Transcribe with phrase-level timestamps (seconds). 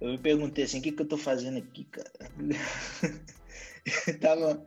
[0.00, 2.12] eu me perguntei assim, o que, que eu tô fazendo aqui, cara?
[4.20, 4.64] tava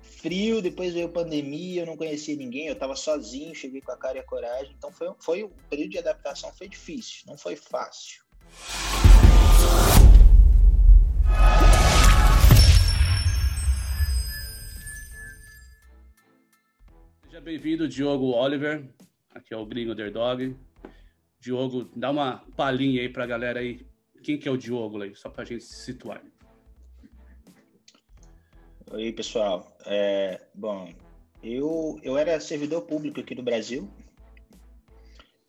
[0.00, 4.16] frio, depois veio pandemia, eu não conhecia ninguém, eu tava sozinho, cheguei com a cara
[4.16, 4.74] e a coragem.
[4.76, 8.22] Então foi, foi o período de adaptação foi difícil, não foi fácil.
[17.24, 18.88] Seja bem-vindo, Diogo Oliver.
[19.34, 20.56] Aqui é o Gringo Underdog.
[21.38, 23.89] Diogo, dá uma palhinha aí pra galera aí.
[24.22, 26.22] Quem que é o Diogo aí, só pra gente se situar.
[28.90, 29.76] Oi, pessoal.
[29.86, 30.92] É, bom,
[31.42, 33.88] eu, eu era servidor público aqui no Brasil,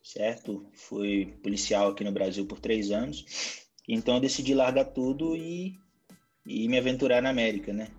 [0.03, 0.65] certo?
[0.73, 3.25] Fui policial aqui no Brasil por três anos.
[3.87, 5.75] Então eu decidi largar tudo e,
[6.45, 7.89] e me aventurar na América, né?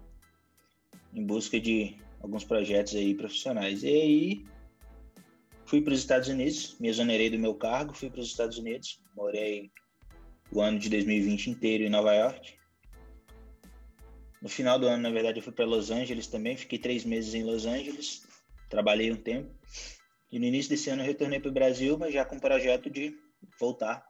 [1.12, 3.82] Em busca de alguns projetos aí profissionais.
[3.82, 4.44] E aí
[5.66, 9.00] fui para os Estados Unidos, me exonerei do meu cargo, fui para os Estados Unidos,
[9.14, 9.70] morei
[10.52, 12.54] o ano de 2020 inteiro em Nova York.
[14.40, 17.32] No final do ano, na verdade, eu fui para Los Angeles também, fiquei três meses
[17.32, 18.26] em Los Angeles,
[18.68, 19.50] trabalhei um tempo.
[20.30, 22.90] E no início desse ano eu retornei para o Brasil, mas já com o projeto
[22.90, 23.16] de
[23.58, 24.04] voltar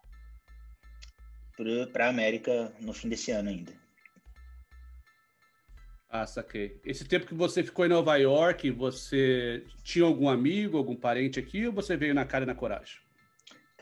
[1.92, 3.72] para a América no fim desse ano ainda.
[6.08, 6.80] Ah, saquei.
[6.84, 11.66] Esse tempo que você ficou em Nova York, você tinha algum amigo, algum parente aqui,
[11.66, 12.98] ou você veio na cara e na coragem?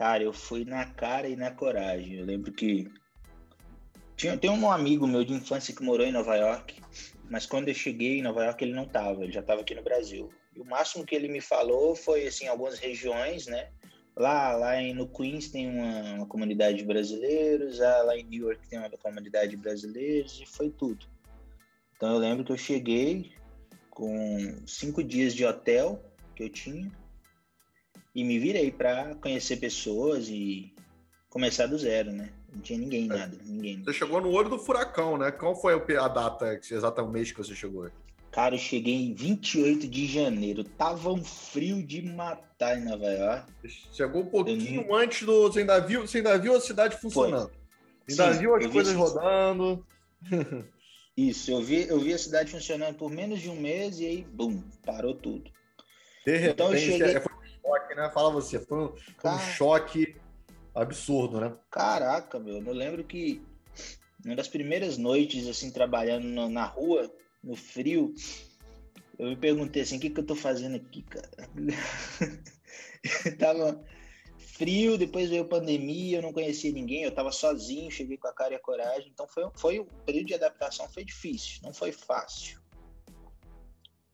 [0.01, 2.15] Cara, eu fui na cara e na coragem.
[2.15, 2.91] Eu lembro que
[4.17, 6.81] tinha, tem um amigo meu de infância que morou em Nova York,
[7.29, 9.83] mas quando eu cheguei em Nova York ele não estava, ele já estava aqui no
[9.83, 10.31] Brasil.
[10.57, 13.69] E o máximo que ele me falou foi assim algumas regiões, né?
[14.17, 18.45] Lá, lá em, no Queens tem uma, uma comunidade de brasileiros, ah, lá em New
[18.47, 21.05] York tem uma comunidade de brasileiros e foi tudo.
[21.95, 23.35] Então eu lembro que eu cheguei
[23.91, 26.03] com cinco dias de hotel
[26.35, 26.91] que eu tinha
[28.15, 30.75] e me virei para conhecer pessoas e
[31.29, 32.31] começar do zero, né?
[32.53, 33.17] Não tinha ninguém, é.
[33.17, 33.39] nada.
[33.45, 33.83] Ninguém.
[33.85, 35.31] Você chegou no olho do furacão, né?
[35.31, 37.91] Qual foi a data, exata o mês que você chegou?
[38.33, 40.63] Cara, eu cheguei em 28 de janeiro.
[40.63, 43.53] Tava um frio de matar em Nova York.
[43.93, 45.43] Chegou um pouquinho antes do.
[45.43, 47.51] Você ainda, viu, você ainda viu a cidade funcionando?
[47.51, 47.61] Foi.
[48.09, 49.85] Ainda Sim, viu as coisas rodando.
[51.17, 54.27] Isso, eu vi, eu vi a cidade funcionando por menos de um mês e aí,
[54.33, 55.51] bum, parou tudo.
[56.25, 57.21] De repente, então, eu cheguei...
[57.63, 58.11] Choque, né?
[58.11, 60.17] Fala você, foi um, foi um choque
[60.75, 61.57] absurdo, né?
[61.71, 63.43] Caraca, meu, eu lembro que
[64.25, 67.11] uma das primeiras noites, assim, trabalhando no, na rua,
[67.43, 68.15] no frio,
[69.19, 71.31] eu me perguntei assim, o que, que eu tô fazendo aqui, cara?
[73.39, 73.85] tava
[74.39, 78.53] frio, depois veio pandemia, eu não conhecia ninguém, eu tava sozinho, cheguei com a cara
[78.53, 82.61] e a coragem, então foi, foi o período de adaptação foi difícil, não foi fácil.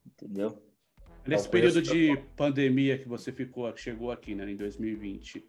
[0.05, 0.61] Entendeu?
[1.27, 5.45] Nesse período de pandemia que você ficou, que chegou aqui, né, em 2020,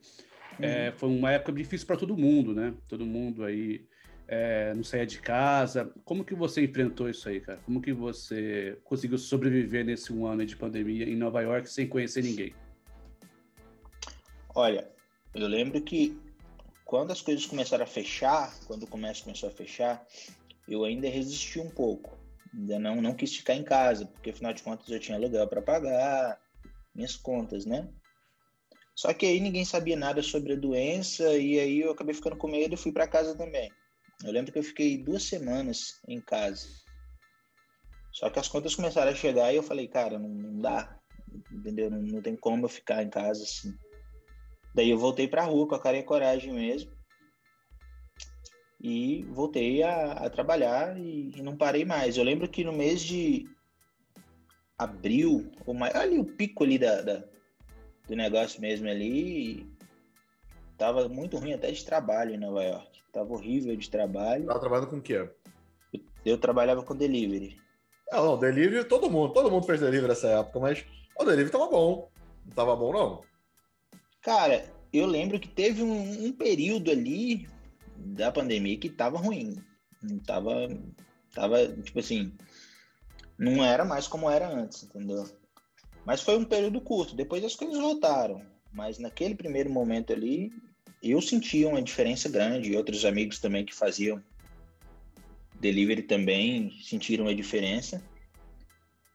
[0.61, 2.75] é, foi uma época difícil para todo mundo, né?
[2.89, 3.87] Todo mundo aí
[4.27, 5.93] é, não saía de casa.
[6.05, 7.61] Como que você enfrentou isso aí, cara?
[7.65, 12.25] Como que você conseguiu sobreviver nesse um ano de pandemia em Nova York sem conhecer
[12.25, 12.53] ninguém?
[14.55, 14.89] Olha,
[15.35, 16.19] eu lembro que
[16.85, 20.05] quando as coisas começaram a fechar, quando o comércio começou a fechar,
[20.69, 22.18] eu ainda resisti um pouco.
[22.55, 25.63] Ainda não, não quis ficar em casa, porque afinal de contas eu tinha aluguel para
[25.63, 26.41] pagar,
[26.95, 27.89] minhas contas, né?
[28.95, 32.49] Só que aí ninguém sabia nada sobre a doença e aí eu acabei ficando com
[32.49, 33.71] medo e fui para casa também.
[34.25, 36.67] Eu lembro que eu fiquei duas semanas em casa.
[38.13, 40.99] Só que as contas começaram a chegar e eu falei, cara, não, não dá,
[41.53, 41.89] entendeu?
[41.89, 43.79] Não, não, tem como eu ficar em casa assim.
[44.75, 46.98] Daí eu voltei para rua com a cara e a coragem mesmo.
[48.81, 52.17] E voltei a, a trabalhar e, e, não parei mais.
[52.17, 53.49] Eu lembro que no mês de
[54.77, 57.25] abril, ou mais, ali o pico ali da, da
[58.09, 59.67] do negócio mesmo ali.
[60.77, 63.01] Tava muito ruim até de trabalho em Nova York.
[63.13, 64.47] Tava horrível de trabalho.
[64.47, 65.29] Tava trabalhando com o quê?
[65.93, 67.61] Eu, eu trabalhava com delivery.
[68.11, 70.85] Não, não, delivery, todo mundo, todo mundo fez delivery nessa época, mas
[71.19, 72.09] o delivery tava bom.
[72.47, 73.21] Não tava bom, não?
[74.23, 77.49] Cara, eu lembro que teve um, um período ali
[78.15, 79.57] da pandemia que tava ruim.
[80.27, 80.69] Tava.
[81.35, 82.33] Tava, tipo assim.
[83.39, 85.25] Não era mais como era antes, entendeu?
[86.05, 88.43] Mas foi um período curto, depois as coisas voltaram.
[88.73, 90.51] Mas naquele primeiro momento ali,
[91.03, 94.23] eu sentia uma diferença grande, e outros amigos também que faziam
[95.61, 98.03] delivery também sentiram a diferença.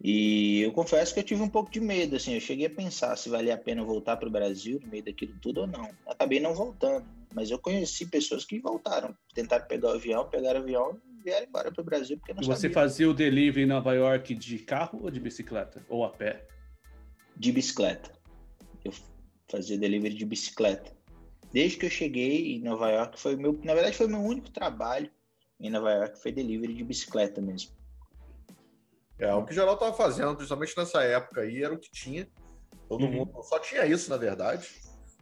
[0.02, 3.16] E eu confesso que eu tive um pouco de medo, assim, eu cheguei a pensar
[3.16, 5.90] se valia a pena voltar para o Brasil no meio daquilo tudo ou não.
[6.06, 10.64] Acabei não voltando, mas eu conheci pessoas que voltaram, tentaram pegar o avião, pegaram o
[10.64, 13.68] avião e vieram embora para o Brasil porque não e Você fazia o delivery em
[13.68, 15.86] Nova York de carro ou de bicicleta?
[15.90, 16.46] Ou a pé?
[17.36, 18.12] de bicicleta.
[18.84, 18.92] Eu
[19.50, 20.92] fazia delivery de bicicleta.
[21.52, 25.10] desde que eu cheguei em Nova York, foi meu, na verdade foi meu único trabalho
[25.60, 27.72] em Nova York, foi delivery de bicicleta mesmo.
[29.20, 32.28] É, o que geral estava fazendo, principalmente nessa época aí, era o que tinha.
[32.90, 33.12] Todo uhum.
[33.12, 34.68] mundo só tinha isso, na verdade.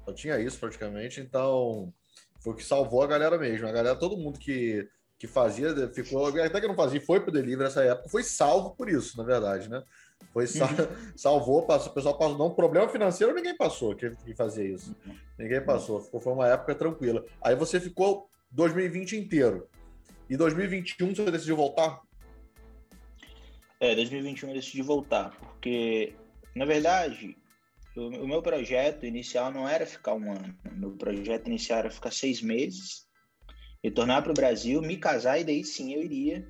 [0.05, 1.19] Só tinha isso praticamente.
[1.19, 1.93] Então,
[2.41, 3.67] foi o que salvou a galera mesmo.
[3.67, 6.27] A galera, todo mundo que, que fazia, ficou.
[6.27, 9.69] Até que não fazia, foi pro delivery nessa época, foi salvo por isso, na verdade,
[9.69, 9.83] né?
[10.33, 10.87] Foi sal, uhum.
[11.15, 12.37] salvou, passou, o pessoal passou.
[12.37, 14.95] Não, problema financeiro ninguém passou que, que fazia isso.
[15.05, 15.15] Uhum.
[15.37, 16.01] Ninguém passou.
[16.01, 17.23] Ficou, foi uma época tranquila.
[17.41, 19.67] Aí você ficou 2020 inteiro.
[20.29, 22.01] E 2021 você decidiu voltar?
[23.79, 26.13] É, 2021 eu decidi voltar, porque,
[26.55, 27.35] na verdade,
[27.95, 30.57] o, meu projeto inicial não era ficar um ano.
[30.71, 33.07] Meu projeto inicial era ficar seis meses,
[33.83, 36.47] retornar para o Brasil, me casar e daí sim eu iria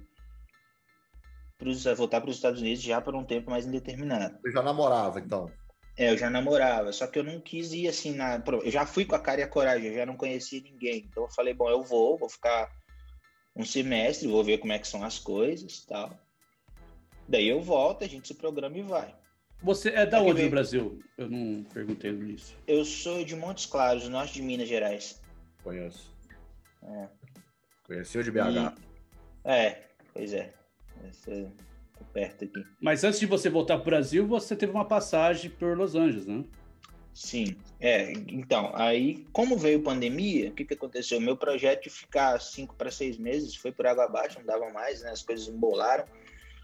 [1.58, 4.38] pros, voltar para os Estados Unidos já por um tempo mais indeterminado.
[4.44, 5.52] Eu já namorava, então?
[5.98, 8.42] É, eu já namorava, só que eu não quis ir assim na.
[8.64, 11.06] Eu já fui com a cara e a coragem, eu já não conhecia ninguém.
[11.10, 12.72] Então eu falei, bom, eu vou, vou ficar
[13.56, 16.18] um semestre, vou ver como é que são as coisas tal.
[17.28, 19.21] Daí eu volto, a gente se programa e vai.
[19.62, 21.00] Você é da onde no Brasil?
[21.18, 22.56] Eu não perguntei nisso.
[22.68, 25.22] Eu sou de Montes Claros, norte de Minas Gerais.
[25.64, 26.12] Conheço.
[26.84, 27.08] É.
[27.86, 28.40] Conheceu de BH?
[28.46, 29.50] E...
[29.50, 30.52] É, pois é.
[31.08, 31.32] Essa...
[31.98, 32.66] Tô perto aqui.
[32.82, 36.26] Mas antes de você voltar para o Brasil, você teve uma passagem por Los Angeles,
[36.26, 36.44] né?
[37.14, 38.12] Sim, é.
[38.14, 41.20] Então, aí, como veio pandemia, o que, que aconteceu?
[41.20, 45.02] Meu projeto de ficar cinco para seis meses foi por água abaixo, não dava mais,
[45.02, 45.12] né?
[45.12, 46.06] As coisas embolaram.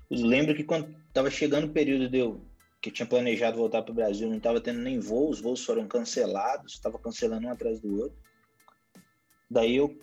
[0.09, 2.41] Eu lembro que quando estava chegando o período de eu,
[2.87, 5.65] que eu tinha planejado voltar para o Brasil, não estava tendo nem voos, os voos
[5.65, 8.17] foram cancelados, estava cancelando um atrás do outro.
[9.49, 9.99] Daí eu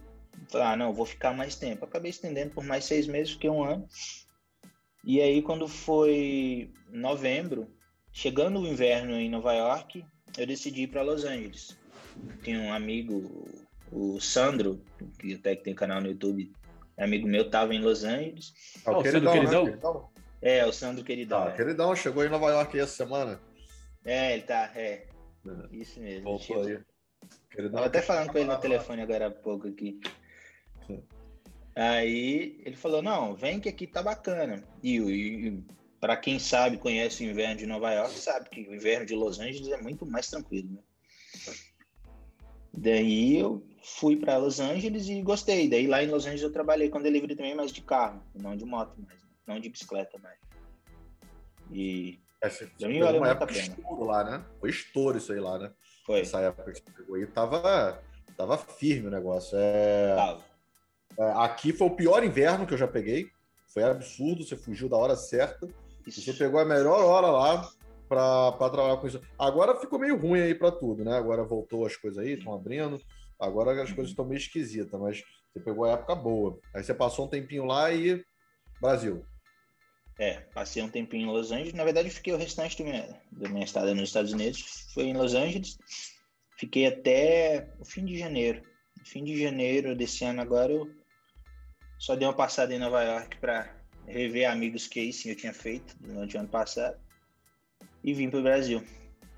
[0.49, 1.85] falei, ah, não, vou ficar mais tempo.
[1.85, 3.89] Acabei estendendo por mais seis meses, fiquei um ano.
[5.03, 7.69] E aí, quando foi novembro,
[8.13, 10.05] chegando o inverno em Nova York,
[10.37, 11.77] eu decidi ir para Los Angeles.
[12.43, 13.49] Tinha um amigo,
[13.91, 14.83] o Sandro,
[15.19, 16.53] que até que tem canal no YouTube,
[16.99, 18.53] amigo meu tava em Los Angeles.
[18.85, 20.14] Ah, o, oh, queridão, queridão?
[20.45, 21.45] É, o Sandro Queridão.
[21.45, 21.57] Ah, é.
[21.57, 23.41] Queridão, chegou em Nova York essa semana.
[24.05, 25.07] É, ele tá, é.
[25.47, 25.67] é.
[25.73, 26.25] Isso mesmo.
[26.25, 26.79] Voltou aí.
[27.51, 29.99] Queridão, Tava até falando com ele no telefone agora há pouco aqui.
[31.75, 34.63] Aí ele falou, não, vem que aqui tá bacana.
[34.83, 35.65] E, e
[35.99, 39.41] para quem sabe, conhece o inverno de Nova York, sabe que o inverno de Los
[39.41, 40.83] Angeles é muito mais tranquilo, né?
[42.71, 45.71] Daí eu fui para Los Angeles e gostei.
[45.71, 48.67] Daí lá em Los Angeles eu trabalhei com delivery também, mas de carro, não de
[48.67, 49.24] moto mais?
[49.47, 50.39] Não de bicicleta mais.
[51.71, 53.61] E é, pra mim valeu muito a pena.
[53.61, 54.45] Estouro lá, né?
[54.61, 55.73] Foi estouro isso aí lá, né?
[56.05, 56.21] Foi.
[56.21, 58.03] Essa época que você pegou aí tava,
[58.37, 59.57] tava firme o negócio.
[59.59, 60.15] É...
[60.15, 60.55] Tava.
[61.19, 63.31] É, aqui foi o pior inverno que eu já peguei.
[63.73, 65.69] Foi absurdo, você fugiu da hora certa.
[66.07, 66.21] Isso.
[66.21, 67.69] Você pegou a melhor hora lá
[68.09, 69.21] para trabalhar com isso.
[69.39, 71.17] Agora ficou meio ruim aí para tudo, né?
[71.17, 73.01] Agora voltou as coisas aí, estão abrindo.
[73.41, 76.59] Agora as coisas estão meio esquisitas, mas você pegou a época boa.
[76.75, 78.25] Aí você passou um tempinho lá e
[78.81, 79.25] Brasil.
[80.19, 81.73] É, passei um tempinho em Los Angeles.
[81.73, 84.87] Na verdade, fiquei o restante do minha, da minha estada nos Estados Unidos.
[84.95, 85.77] Foi em Los Angeles.
[86.57, 88.63] Fiquei até o fim de janeiro.
[88.99, 90.89] No fim de janeiro desse ano agora eu
[91.99, 93.75] só dei uma passada em Nova York para
[94.07, 96.99] rever amigos que aí sim eu tinha feito durante o ano passado
[98.03, 98.85] e vim para o Brasil.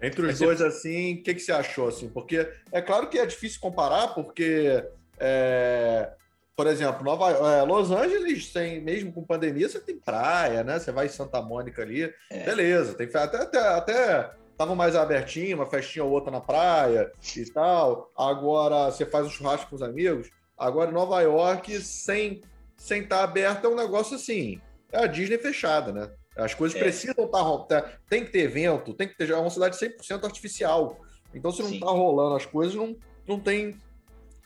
[0.02, 0.66] Entre os Mas dois, você...
[0.66, 1.88] assim, o que, que você achou?
[1.88, 2.08] Assim?
[2.08, 4.84] Porque é claro que é difícil comparar, porque,
[5.18, 6.12] é,
[6.56, 10.78] por exemplo, Nova, é, Los Angeles, tem, mesmo com pandemia, você tem praia, né?
[10.78, 12.44] Você vai em Santa Mônica ali, é.
[12.44, 17.44] beleza, tem até, até, até tava mais abertinho, uma festinha ou outra na praia e
[17.50, 18.10] tal.
[18.16, 20.30] Agora você faz um churrasco com os amigos.
[20.56, 22.40] Agora, Nova York, sem
[22.76, 24.60] sem estar tá aberto, é um negócio assim.
[24.92, 26.10] É a Disney fechada, né?
[26.36, 26.80] As coisas é.
[26.80, 27.58] precisam estar.
[27.66, 29.30] Tá, tem que ter evento, tem que ter.
[29.30, 30.98] É uma cidade 100% artificial.
[31.34, 33.76] Então, se não está rolando as coisas, não, não tem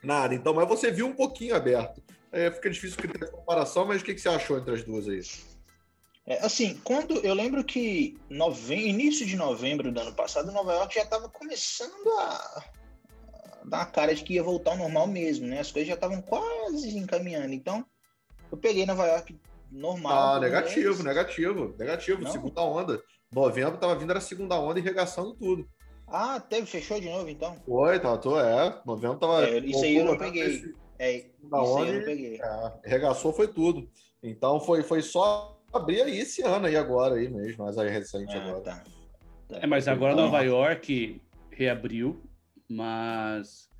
[0.02, 0.34] nada.
[0.34, 2.02] Então, mas você viu um pouquinho aberto.
[2.32, 5.20] É, fica difícil criar comparação, mas o que, que você achou entre as duas aí?
[6.26, 8.76] É, assim, quando eu lembro que nove...
[8.76, 12.64] início de novembro do ano passado, Nova York já estava começando a...
[13.34, 15.60] a dar a cara de que ia voltar ao normal mesmo, né?
[15.60, 17.52] As coisas já estavam quase encaminhando.
[17.52, 17.84] Então,
[18.50, 19.36] eu peguei Nova York
[19.70, 20.36] normal.
[20.36, 22.22] Ah, negativo, negativo, negativo.
[22.22, 22.30] Não?
[22.30, 23.02] Segunda onda.
[23.32, 25.68] Novembro tava vindo a segunda onda e regaçando tudo.
[26.10, 27.56] Ah, teve, fechou de novo então?
[27.64, 28.80] Foi, tá, tô, é.
[28.84, 29.46] Novembro tava.
[29.46, 30.74] É, isso aí eu não peguei.
[30.98, 32.40] É, isso onda, aí eu não peguei.
[32.42, 33.88] É, regaçou foi tudo.
[34.22, 38.36] Então foi, foi só abrir aí esse ano aí agora, aí mesmo, mas aí recente
[38.36, 38.60] ah, agora.
[38.60, 38.84] Tá.
[39.48, 39.58] Tá.
[39.62, 42.20] É, mas agora então, Nova York reabriu,
[42.68, 43.70] mas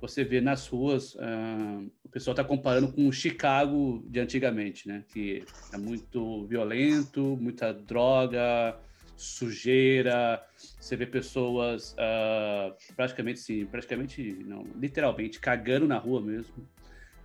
[0.00, 5.04] você vê nas ruas, uh, o pessoal está comparando com o Chicago de antigamente, né?
[5.12, 8.78] Que é muito violento, muita droga,
[9.18, 16.54] sujeira, você vê pessoas uh, praticamente, sim, praticamente, não, literalmente, cagando na rua mesmo.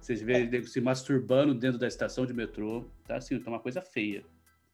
[0.02, 2.84] Vocês vê se masturbando dentro da estação de metrô.
[3.08, 4.26] Tá assim, tá uma coisa feia.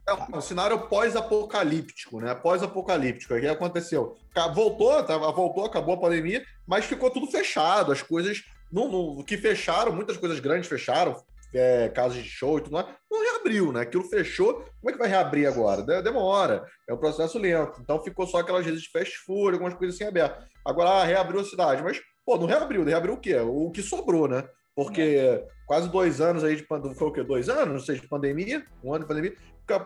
[0.07, 2.33] É um cenário pós-apocalíptico, né?
[2.33, 3.35] Pós-apocalíptico.
[3.35, 4.17] O que aconteceu?
[4.55, 7.91] Voltou, voltou, acabou a pandemia, mas ficou tudo fechado.
[7.91, 12.73] As coisas no, que fecharam, muitas coisas grandes fecharam, é, casas de show e tudo
[12.73, 13.81] mais, não reabriu, né?
[13.81, 15.81] Aquilo fechou, como é que vai reabrir agora?
[16.01, 17.81] Demora, é um processo lento.
[17.81, 20.45] Então ficou só aquelas redes de fast food, algumas coisas assim abertas.
[20.65, 23.35] Agora ah, reabriu a cidade, mas, pô, não reabriu, reabriu o quê?
[23.37, 24.47] O que sobrou, né?
[24.75, 25.45] Porque é.
[25.65, 27.23] quase dois anos aí de pandemia, foi o quê?
[27.23, 29.35] Dois anos, não sei, de pandemia, um ano de pandemia,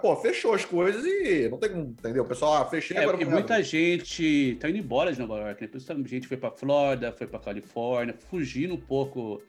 [0.01, 2.24] pô, fechou as coisas e não tem como, entendeu?
[2.24, 3.22] O pessoal, ah, fechei é, agora.
[3.22, 5.70] E muita gente tá indo embora de Nova York, né?
[5.96, 9.41] Muita gente foi para Flórida, foi para Califórnia, fugindo um pouco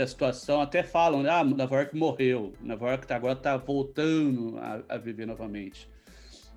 [0.00, 0.60] da situação.
[0.60, 5.26] Até falam, ah, Nova York morreu, Nova York tá, agora tá voltando a, a viver
[5.26, 5.88] novamente.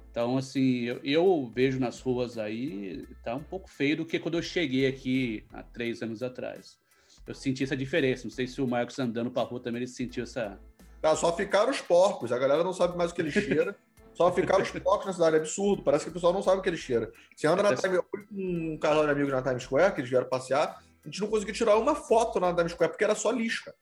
[0.09, 4.37] Então, assim, eu, eu, vejo nas ruas aí, tá um pouco feio do que quando
[4.37, 6.77] eu cheguei aqui há três anos atrás.
[7.25, 8.23] Eu senti essa diferença.
[8.23, 10.59] Não sei se o Marcos andando pra rua também ele sentiu essa,
[11.01, 12.31] ah, só ficaram os porcos.
[12.31, 13.75] A galera não sabe mais o que ele cheira.
[14.13, 15.35] Só ficaram os porcos na cidade.
[15.35, 15.83] É absurdo.
[15.83, 17.11] Parece que o pessoal não sabe o que ele cheira.
[17.35, 20.29] Você anda na Times Square, um casal de amigos na Times Square, que eles vieram
[20.29, 23.65] passear, a gente não conseguiu tirar uma foto na Times Square, porque era só lixo,
[23.65, 23.77] cara.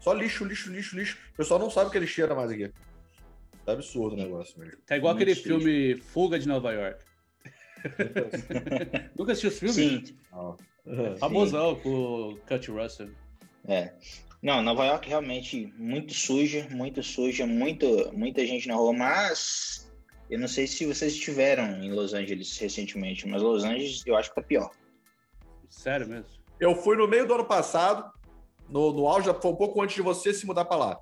[0.00, 1.18] Só lixo, lixo, lixo, lixo.
[1.32, 2.70] O pessoal não sabe o que ele cheira mais aqui.
[3.66, 4.78] É absurdo o negócio mesmo.
[4.86, 5.48] Tá igual Muito aquele triste.
[5.48, 7.04] filme Fuga de Nova York.
[9.18, 10.06] Nunca assistiu esse filme?
[10.06, 10.16] Sim.
[10.86, 13.10] É famosão com o Kurt Russell.
[13.66, 13.92] É.
[14.42, 19.90] Não, Nova York realmente muito suja, muito suja, muito, muita gente na rua, mas
[20.30, 24.28] eu não sei se vocês estiveram em Los Angeles recentemente, mas Los Angeles eu acho
[24.28, 24.70] que tá pior.
[25.68, 26.30] Sério mesmo?
[26.60, 28.10] Eu fui no meio do ano passado,
[28.68, 31.00] no, no auge, foi um pouco antes de você se mudar para lá.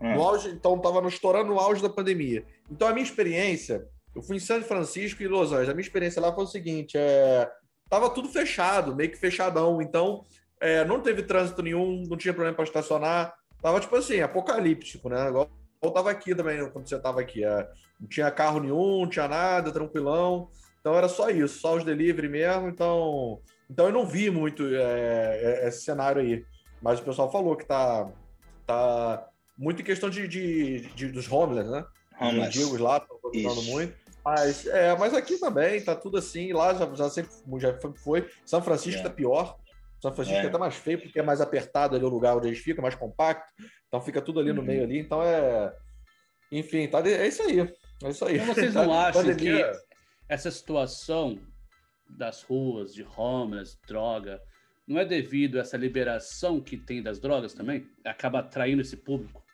[0.00, 0.14] Hum.
[0.14, 2.44] No auge, então tava no, estourando no auge da pandemia.
[2.70, 5.68] Então a minha experiência, eu fui em São Francisco e Los Angeles.
[5.68, 7.50] A minha experiência lá foi o seguinte, é,
[7.88, 9.80] tava tudo fechado, meio que fechadão.
[9.80, 10.24] Então
[10.60, 13.34] é, não teve trânsito nenhum, não tinha problema para estacionar.
[13.60, 15.28] Tava, tipo assim, apocalíptico, né?
[15.28, 15.50] Igual
[15.82, 17.44] eu tava aqui também, quando você tava aqui.
[17.44, 17.68] É,
[18.00, 20.48] não tinha carro nenhum, não tinha nada, tranquilão.
[20.80, 22.68] Então era só isso, só os delivery mesmo.
[22.68, 26.44] Então, então eu não vi muito é, é esse cenário aí.
[26.80, 28.08] Mas o pessoal falou que tá,
[28.66, 31.84] tá muito em questão de, de, de dos homeless, né?
[32.20, 32.58] Homeless.
[32.58, 33.94] Mendigos lá, estão muito.
[34.24, 36.52] Mas, é, mas aqui também tá tudo assim.
[36.52, 38.28] Lá já, já sempre já foi.
[38.44, 39.04] São Francisco é.
[39.04, 39.58] tá pior.
[40.00, 40.44] São Francisco é.
[40.44, 42.94] é até mais feio porque é mais apertado ali o lugar onde eles ficam, mais
[42.94, 43.52] compacto.
[43.88, 44.56] Então fica tudo ali uhum.
[44.56, 44.98] no meio ali.
[44.98, 45.74] Então é.
[46.52, 47.60] Enfim, tá, é isso aí.
[48.04, 48.36] É isso aí.
[48.36, 49.72] Então vocês não acham Pandemia...
[49.72, 49.78] que
[50.28, 51.38] essa situação
[52.08, 54.40] das ruas, de homeless, droga,
[54.86, 57.86] não é devido a essa liberação que tem das drogas também?
[58.04, 59.44] Acaba atraindo esse público?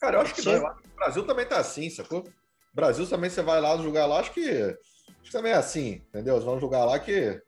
[0.00, 0.64] Cara, eu acho que não.
[0.64, 2.24] O Brasil também tá assim, sacou?
[2.72, 6.34] Brasil também você vai lá julgar lá, acho que, acho que também é assim, entendeu?
[6.34, 7.40] Eles vão julgar lá que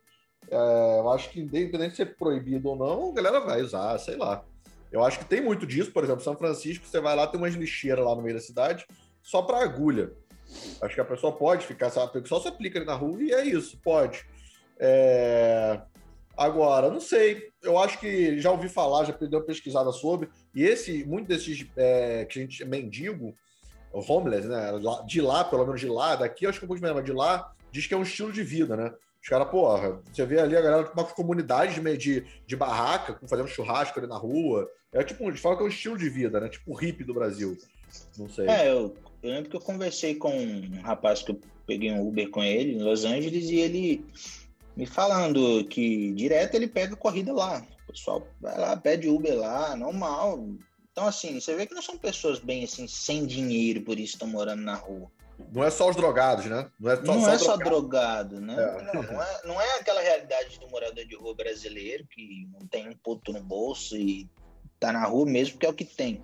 [0.50, 4.16] é, eu acho que, independente de ser proibido ou não, a galera vai usar, sei
[4.16, 4.44] lá.
[4.92, 7.54] Eu acho que tem muito disso, por exemplo, São Francisco, você vai lá, tem umas
[7.54, 8.86] lixeiras lá no meio da cidade,
[9.22, 10.12] só para agulha.
[10.80, 12.18] Acho que a pessoa pode ficar, sabe?
[12.18, 14.26] O pessoal se aplica ali na rua e é isso, pode.
[14.78, 15.80] É...
[16.36, 17.52] Agora, não sei.
[17.62, 21.66] Eu acho que já ouvi falar, já deu uma pesquisada sobre, e esse, muito desses
[21.76, 23.34] é, que a gente mendigo,
[23.92, 24.72] homeless, né?
[25.06, 27.12] De lá, pelo menos de lá, daqui, acho que é um pouco menos, mas de
[27.12, 28.92] lá, diz que é um estilo de vida, né?
[29.22, 33.18] Os caras, porra, você vê ali a galera com uma comunidade de, de, de barraca,
[33.26, 34.68] fazendo churrasco ali na rua.
[34.92, 36.48] É tipo, eles falam que é um estilo de vida, né?
[36.48, 37.56] Tipo hippie do Brasil.
[38.18, 38.46] Não sei.
[38.46, 42.28] É, eu, eu lembro que eu conversei com um rapaz que eu peguei um Uber
[42.28, 44.04] com ele em Los Angeles e ele
[44.76, 47.66] me falando que direto ele pega corrida lá.
[47.84, 50.46] O pessoal vai lá, pede Uber lá, normal.
[50.92, 54.28] Então, assim, você vê que não são pessoas bem assim, sem dinheiro, por isso estão
[54.28, 55.10] morando na rua.
[55.52, 56.70] Não é só os drogados, né?
[56.78, 58.54] Não é só, não só, é só drogado, né?
[58.54, 58.82] É.
[58.82, 62.88] Não, não, é, não é aquela realidade do morador de rua brasileiro que não tem
[62.90, 64.28] um puto no bolso e
[64.78, 66.22] tá na rua mesmo porque é o que tem.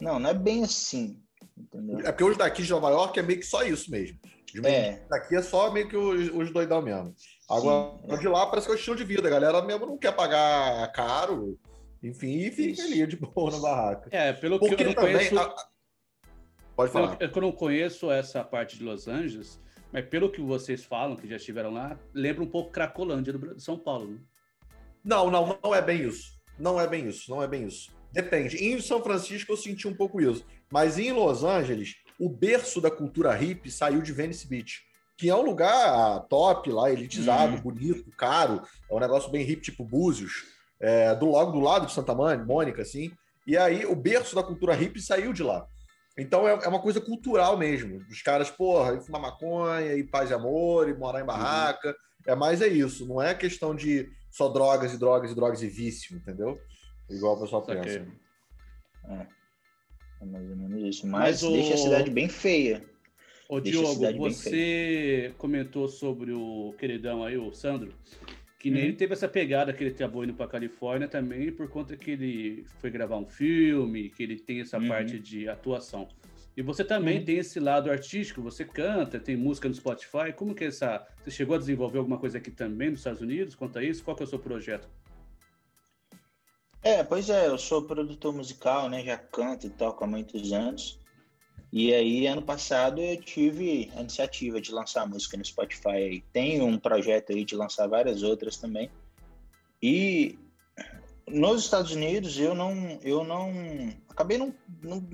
[0.00, 1.20] Não, não é bem assim.
[1.60, 2.00] Entendeu?
[2.00, 4.18] É porque hoje daqui de Nova York é meio que só isso mesmo.
[4.64, 5.00] É.
[5.08, 7.14] Daqui é só meio que os, os doidão mesmo.
[7.48, 8.16] Agora, Sim, é.
[8.16, 9.28] de lá parece que é o estilo de vida.
[9.28, 11.58] A galera mesmo não quer pagar caro,
[12.02, 14.08] enfim, e fica ali de boa na barraca.
[14.10, 15.38] É, pelo Porque que eu não também, conheço...
[15.38, 15.70] A
[16.80, 17.16] Pode falar.
[17.20, 19.60] Eu, eu não conheço essa parte de Los Angeles,
[19.92, 23.78] mas pelo que vocês falam, que já estiveram lá, lembra um pouco Cracolândia do São
[23.78, 24.12] Paulo.
[24.12, 24.18] Né?
[25.04, 26.40] Não, não, não é bem isso.
[26.58, 27.90] Não é bem isso, não é bem isso.
[28.12, 28.56] Depende.
[28.56, 30.44] Em São Francisco eu senti um pouco isso.
[30.70, 34.80] Mas em Los Angeles, o berço da cultura hippie saiu de Venice Beach,
[35.16, 37.60] que é um lugar top lá, elitizado, uhum.
[37.60, 38.62] bonito, caro.
[38.90, 40.44] É um negócio bem hippie, tipo Búzios.
[40.80, 43.12] É, do logo do lado de Santa Mônica, assim.
[43.46, 45.66] E aí o berço da cultura hippie saiu de lá.
[46.16, 48.00] Então é, é uma coisa cultural mesmo.
[48.10, 51.26] Os caras, porra, fumar maconha, e paz e amor, e morar em uhum.
[51.26, 51.88] barraca.
[51.88, 51.94] Uhum.
[52.26, 53.06] É mais é isso.
[53.06, 56.58] Não é questão de só drogas e drogas e drogas e vício, entendeu?
[57.10, 58.06] Igual o pessoal pensa.
[59.08, 59.26] É.
[60.20, 61.06] é mais ou menos isso.
[61.06, 61.52] Mas, Mas o...
[61.52, 62.84] deixa a cidade bem feia.
[63.48, 67.92] Ô, Diogo, você comentou sobre o queridão aí, o Sandro,
[68.60, 68.76] que uhum.
[68.76, 72.64] ele teve essa pegada que ele acabou indo para Califórnia também por conta que ele
[72.78, 74.86] foi gravar um filme, que ele tem essa uhum.
[74.86, 76.06] parte de atuação.
[76.56, 77.24] E você também uhum.
[77.24, 80.32] tem esse lado artístico, você canta, tem música no Spotify.
[80.36, 81.04] Como que é essa.
[81.24, 83.56] Você chegou a desenvolver alguma coisa aqui também nos Estados Unidos?
[83.56, 84.86] Quanto a isso, qual que é o seu projeto?
[86.82, 89.04] É, pois é, eu sou produtor musical, né?
[89.04, 90.98] Já canto e toco há muitos anos.
[91.72, 96.24] E aí, ano passado, eu tive a iniciativa de lançar música no Spotify.
[96.32, 98.90] Tem um projeto aí de lançar várias outras também.
[99.82, 100.38] E
[101.28, 103.52] nos Estados Unidos, eu não, eu não,
[104.08, 105.06] acabei não, não,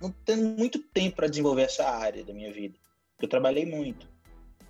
[0.00, 2.76] não tendo muito tempo para desenvolver essa área da minha vida.
[3.20, 4.08] Eu trabalhei muito.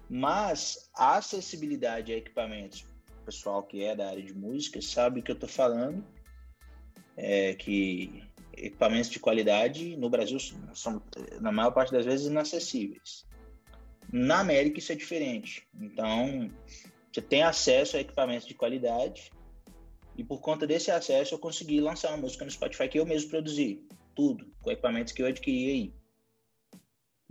[0.08, 2.84] Mas a acessibilidade a equipamentos,
[3.22, 6.04] o pessoal que é da área de música sabe o que eu estou falando,
[7.16, 8.22] é que
[8.56, 10.38] equipamentos de qualidade no Brasil
[10.74, 11.02] são,
[11.40, 13.26] na maior parte das vezes, inacessíveis.
[14.12, 15.66] Na América isso é diferente.
[15.74, 16.50] Então,
[17.12, 19.30] você tem acesso a equipamentos de qualidade
[20.16, 23.30] e por conta desse acesso eu consegui lançar uma música no Spotify que eu mesmo
[23.30, 23.82] produzi,
[24.14, 25.94] tudo, com equipamentos que eu adquiri aí.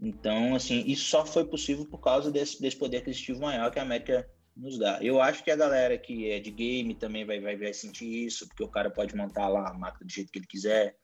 [0.02, 3.84] Então, assim, isso só foi possível por causa desse, desse poder aquisitivo maior que a
[3.84, 5.00] América nos dá.
[5.02, 8.48] Eu acho que a galera que é de game também vai, vai, vai sentir isso,
[8.48, 10.96] porque o cara pode montar lá a máquina do jeito que ele quiser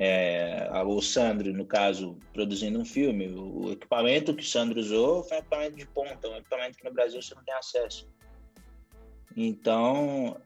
[0.00, 3.28] é, o Sandro, no caso, produzindo um filme.
[3.28, 6.92] O equipamento que o Sandro usou foi um equipamento de ponta, um equipamento que no
[6.92, 8.08] Brasil você não tem acesso.
[9.36, 10.40] Então,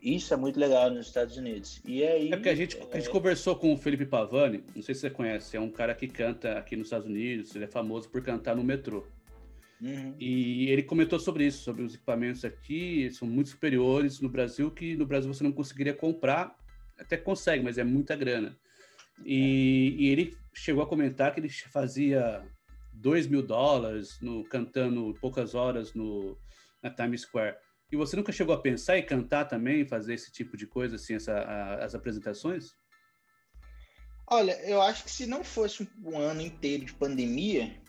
[0.00, 1.82] isso é muito legal nos Estados Unidos.
[1.84, 4.94] E aí, é porque a gente, a gente conversou com o Felipe Pavani, não sei
[4.94, 8.08] se você conhece, é um cara que canta aqui nos Estados Unidos, ele é famoso
[8.08, 9.06] por cantar no metrô.
[9.84, 10.16] Uhum.
[10.18, 14.96] E ele comentou sobre isso, sobre os equipamentos aqui, são muito superiores no Brasil, que
[14.96, 16.56] no Brasil você não conseguiria comprar,
[16.98, 18.56] até consegue, mas é muita grana.
[19.22, 22.42] E, e, ele chegou a comentar que ele fazia
[22.94, 26.38] 2 mil dólares no, cantando poucas horas no,
[26.82, 27.56] na Times Square.
[27.92, 31.14] E você nunca chegou a pensar em cantar também, fazer esse tipo de coisa, assim,
[31.14, 32.74] essa, a, as apresentações?
[34.26, 37.83] Olha, eu acho que se não fosse um ano inteiro de pandemia,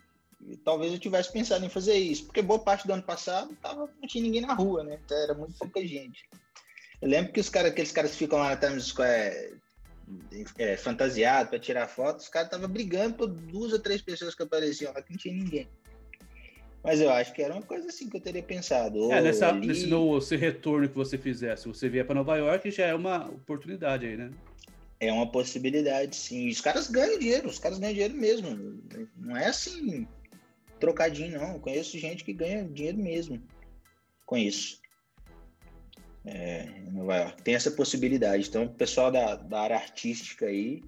[0.64, 4.08] talvez eu tivesse pensado em fazer isso, porque boa parte do ano passado tava, não
[4.08, 5.00] tinha ninguém na rua, né?
[5.04, 6.28] Então, era muito pouca gente.
[7.02, 9.60] Eu lembro que os cara, aqueles caras que ficam lá na Times Square
[10.58, 14.44] é, fantasiado para tirar foto, os caras estavam brigando por duas ou três pessoas que
[14.44, 15.68] apareciam lá que não tinha ninguém.
[16.84, 19.12] Mas eu acho que era uma coisa assim que eu teria pensado.
[19.12, 19.66] É, nessa, ali...
[19.66, 23.28] nesse no, esse retorno que você fizesse, você vier para Nova York, já é uma
[23.28, 24.30] oportunidade aí, né?
[25.00, 26.48] É uma possibilidade, sim.
[26.48, 28.80] Os caras ganham dinheiro, os caras ganham dinheiro mesmo.
[29.18, 30.08] Não é assim,
[30.80, 31.54] trocadinho, não.
[31.54, 33.42] Eu conheço gente que ganha dinheiro mesmo
[34.26, 34.80] com isso
[36.26, 37.44] é, Nova York.
[37.44, 38.48] Tem essa possibilidade.
[38.50, 40.84] Então, o pessoal da, da área artística aí,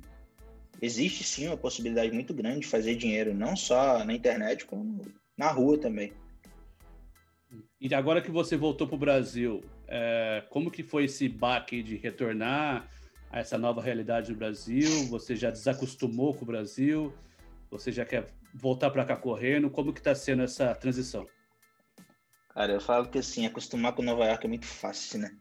[0.81, 5.01] existe sim uma possibilidade muito grande de fazer dinheiro, não só na internet, como
[5.37, 6.11] na rua também.
[7.79, 11.95] E agora que você voltou para o Brasil, é, como que foi esse baque de
[11.95, 12.89] retornar
[13.29, 15.05] a essa nova realidade no Brasil?
[15.09, 17.13] Você já desacostumou com o Brasil?
[17.69, 18.25] Você já quer
[18.59, 19.69] voltar para cá correndo?
[19.69, 21.27] Como que está sendo essa transição?
[22.49, 25.37] Cara, eu falo que assim, acostumar com Nova York é muito fácil, né?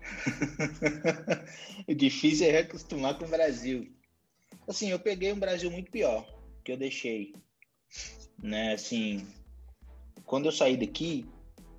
[1.88, 3.90] o difícil é reacostumar com o Brasil.
[4.66, 6.26] Assim, eu peguei um Brasil muito pior
[6.64, 7.34] que eu deixei,
[8.42, 8.72] né?
[8.72, 9.26] Assim,
[10.24, 11.26] quando eu saí daqui,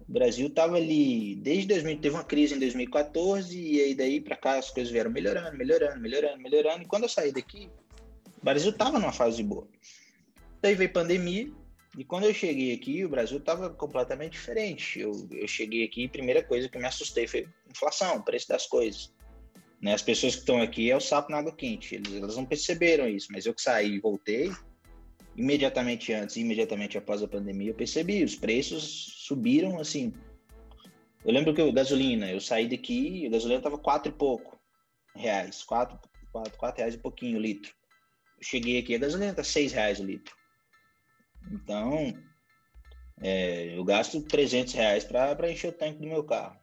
[0.08, 4.36] o Brasil tava ali desde 2000, teve uma crise em 2014 e aí daí para
[4.36, 6.84] cá as coisas vieram melhorando, melhorando, melhorando, melhorando.
[6.84, 7.72] E quando eu saí daqui,
[8.40, 9.68] o Brasil tava numa fase boa.
[10.62, 11.52] Daí veio pandemia,
[11.98, 15.00] e quando eu cheguei aqui, o Brasil estava completamente diferente.
[15.00, 19.14] Eu, eu cheguei aqui, a primeira coisa que me assustei foi inflação, preço das coisas.
[19.82, 19.94] Né?
[19.94, 21.96] As pessoas que estão aqui é o sapo na água quente.
[21.96, 24.52] Eles, elas não perceberam isso, mas eu que saí e voltei,
[25.38, 30.14] imediatamente antes e imediatamente após a pandemia, eu percebi, os preços subiram assim.
[31.24, 34.60] Eu lembro que a gasolina, eu saí daqui, a gasolina estava quatro e pouco
[35.16, 35.98] reais, quatro,
[36.32, 37.74] quatro, quatro reais e pouquinho o litro.
[38.38, 40.36] Eu cheguei aqui, a gasolina está seis reais o litro.
[41.52, 42.14] Então,
[43.22, 46.60] é, eu gasto 300 reais para encher o tanque do meu carro.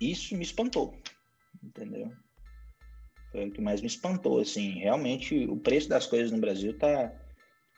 [0.00, 0.98] Isso me espantou,
[1.62, 2.10] entendeu?
[3.30, 4.78] Foi o que mais me espantou, assim.
[4.78, 7.12] Realmente, o preço das coisas no Brasil tá,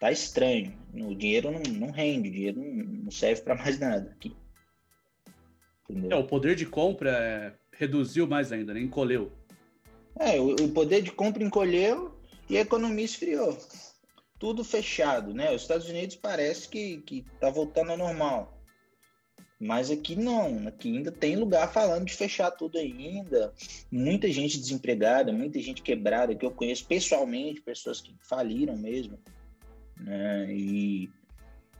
[0.00, 0.72] tá estranho.
[0.94, 4.34] O dinheiro não, não rende, o dinheiro não, serve para mais nada aqui.
[6.08, 8.80] É, o poder de compra é, reduziu mais ainda, né?
[8.80, 9.30] encolheu.
[10.18, 12.16] É, o, o poder de compra encolheu
[12.48, 13.58] e a economia esfriou.
[14.42, 15.54] Tudo fechado, né?
[15.54, 18.60] Os Estados Unidos parece que, que tá voltando ao normal.
[19.56, 23.54] Mas aqui não, aqui ainda tem lugar falando de fechar tudo ainda.
[23.88, 29.16] Muita gente desempregada, muita gente quebrada, que eu conheço pessoalmente, pessoas que faliram mesmo.
[29.96, 30.52] Né?
[30.52, 31.08] E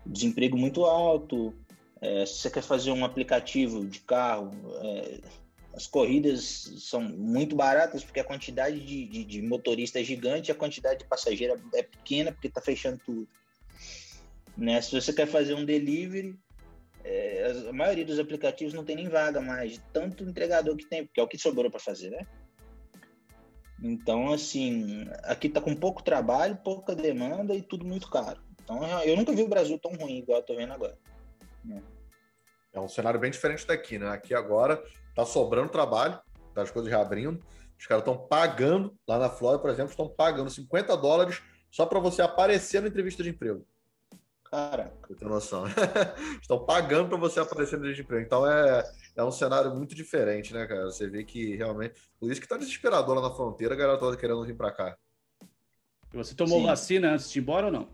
[0.07, 1.53] desemprego muito alto.
[2.01, 4.53] É, se você quer fazer um aplicativo de carro,
[4.85, 5.19] é,
[5.75, 10.53] as corridas são muito baratas porque a quantidade de, de, de motorista é gigante e
[10.53, 13.29] a quantidade de passageiro é pequena porque está fechando tudo.
[14.57, 14.81] Né?
[14.83, 16.39] Se você quer fazer um delivery,
[17.05, 21.21] é, a maioria dos aplicativos não tem nem vaga mais, tanto entregador que tem, porque
[21.21, 22.27] é o que sobrou para fazer, né?
[23.83, 28.41] Então, assim, aqui tá com pouco trabalho, pouca demanda e tudo muito caro.
[28.63, 30.97] Então, eu nunca vi o Brasil tão ruim igual eu tô vendo agora.
[31.65, 31.83] Né?
[32.73, 34.09] É um cenário bem diferente daqui, né?
[34.11, 34.81] Aqui agora
[35.15, 36.19] tá sobrando trabalho,
[36.55, 37.41] tá as coisas reabrindo.
[37.79, 41.99] Os caras estão pagando, lá na Flórida, por exemplo, estão pagando 50 dólares só para
[41.99, 43.67] você aparecer na entrevista de emprego.
[44.53, 44.93] Caraca.
[45.09, 45.65] Você tem noção.
[46.39, 48.23] Estão pagando para você aparecer no de emprego.
[48.23, 48.85] Então é,
[49.17, 50.85] é um cenário muito diferente, né, cara?
[50.85, 51.95] Você vê que realmente.
[52.21, 54.99] Por isso que tá desesperador lá na fronteira, a galera toda querendo vir para cá.
[56.13, 56.67] Você tomou Sim.
[56.67, 57.89] vacina antes de ir embora ou não?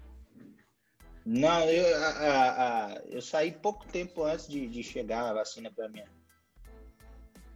[1.24, 5.70] Não, eu, a, a, a, eu saí pouco tempo antes de, de chegar a vacina
[5.70, 6.06] para minha,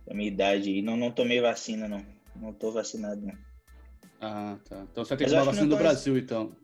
[0.04, 2.04] pra minha idade e não, não tomei vacina, não.
[2.34, 3.36] Não tô vacinado, não.
[4.20, 4.86] Ah, tá.
[4.90, 6.56] Então você tem que tomar vacina do Brasil, então.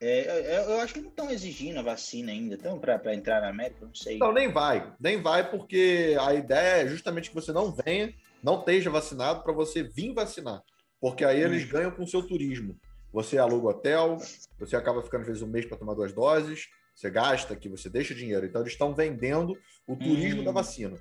[0.00, 3.48] É, eu, eu, acho que não estão exigindo a vacina ainda, então, para entrar na
[3.48, 4.18] América, não sei.
[4.18, 4.92] Não, nem vai.
[5.00, 9.52] Nem vai, porque a ideia é justamente que você não venha, não esteja vacinado, para
[9.52, 10.60] você vir vacinar.
[11.00, 11.68] Porque aí eles hum.
[11.68, 12.76] ganham com o seu turismo.
[13.12, 14.18] Você aluga hotel,
[14.58, 17.88] você acaba ficando, às vezes, um mês para tomar duas doses, você gasta aqui, você
[17.88, 18.44] deixa dinheiro.
[18.44, 20.44] Então, eles estão vendendo o turismo hum.
[20.44, 20.98] da vacina.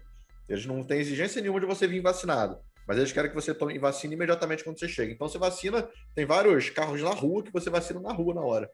[0.47, 2.59] Eles não têm exigência nenhuma de você vir vacinado.
[2.87, 5.11] Mas eles querem que você tome vacina imediatamente quando você chega.
[5.11, 8.69] Então você vacina, tem vários carros na rua que você vacina na rua na hora.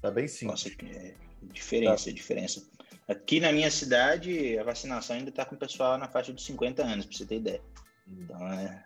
[0.00, 0.64] Tá bem simples.
[0.64, 1.14] Nossa, é
[1.52, 2.16] diferença, tá.
[2.16, 2.62] diferença.
[3.08, 6.82] Aqui na minha cidade, a vacinação ainda está com o pessoal na faixa de 50
[6.82, 7.60] anos, para você ter ideia.
[8.06, 8.84] Então, é...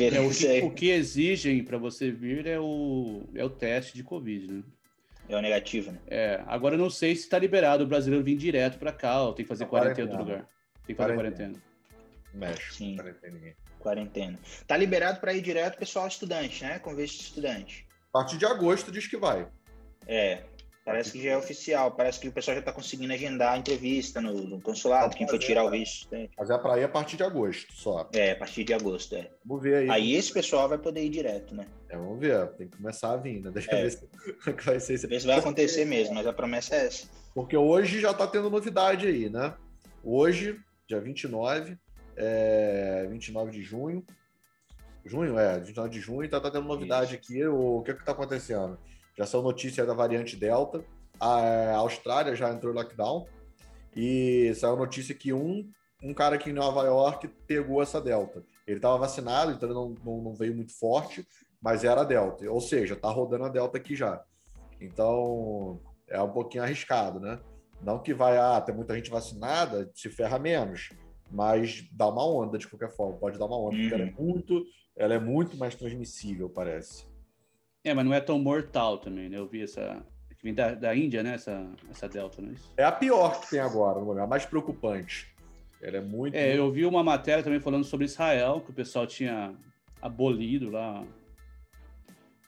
[0.00, 4.02] é o, que, o que exigem para você vir é o, é o teste de
[4.02, 4.62] Covid, né?
[5.28, 6.00] É o negativo, né?
[6.08, 9.32] É, agora eu não sei se está liberado o brasileiro vir direto para cá, ou
[9.32, 10.48] tem que fazer tá quarentena em outro lugar.
[10.88, 11.54] Tem que fazer quarentena.
[12.32, 12.96] Mexe, Sim.
[12.96, 13.38] quarentena.
[13.78, 14.38] Quarentena.
[14.66, 16.78] Tá liberado para ir direto pessoal estudante, né?
[16.78, 17.86] Com visto de estudante.
[18.08, 19.46] A partir de agosto diz que vai.
[20.06, 20.44] É,
[20.86, 21.92] parece que já é oficial.
[21.92, 25.38] Parece que o pessoal já está conseguindo agendar a entrevista no, no consulado, quem for
[25.38, 26.10] tirar o visto.
[26.10, 26.30] Né?
[26.38, 28.08] Mas é para ir a partir de agosto só.
[28.14, 29.30] É, a partir de agosto, é.
[29.44, 29.90] Vamos ver aí.
[29.90, 31.66] Aí esse pessoal vai poder ir direto, né?
[31.90, 32.46] É, vamos ver.
[32.52, 33.50] Tem que começar a vir, né?
[33.50, 33.78] Deixa é.
[33.78, 34.08] eu ver se
[34.64, 34.98] vai ser.
[34.98, 37.06] Se vai acontecer mesmo, mas a promessa é essa.
[37.34, 39.54] Porque hoje já está tendo novidade aí, né?
[40.02, 41.78] Hoje, dia 29,
[42.16, 44.04] é, 29 de junho.
[45.04, 47.22] Junho, é, 29 de junho, tá, tá tendo novidade Isso.
[47.22, 47.44] aqui.
[47.46, 48.78] O, o que é que tá acontecendo?
[49.16, 50.82] Já são notícias da variante Delta.
[51.20, 53.26] A Austrália já entrou em lockdown.
[53.94, 55.70] E saiu notícia que um,
[56.02, 58.42] um cara aqui em Nova York pegou essa Delta.
[58.66, 61.26] Ele estava vacinado, então ele não, não, não, veio muito forte,
[61.60, 62.50] mas era a Delta.
[62.50, 64.22] Ou seja, tá rodando a Delta aqui já.
[64.80, 67.40] Então, é um pouquinho arriscado, né?
[67.82, 70.90] Não que vai, ah, tem muita gente vacinada, se ferra menos.
[71.30, 73.18] Mas dá uma onda de qualquer forma.
[73.18, 73.82] Pode dar uma onda, uhum.
[73.82, 74.26] porque ela é uhum.
[74.26, 74.64] muito,
[74.96, 77.06] ela é muito mais transmissível, parece.
[77.84, 79.38] É, mas não é tão mortal também, né?
[79.38, 80.04] Eu vi essa.
[80.36, 81.34] Que vem da, da Índia, né?
[81.34, 82.72] Essa, essa Delta, não é isso?
[82.76, 85.34] É a pior que tem agora, no a mais preocupante.
[85.80, 86.34] Ela é muito.
[86.34, 89.54] É, eu vi uma matéria também falando sobre Israel, que o pessoal tinha
[90.00, 91.04] abolido lá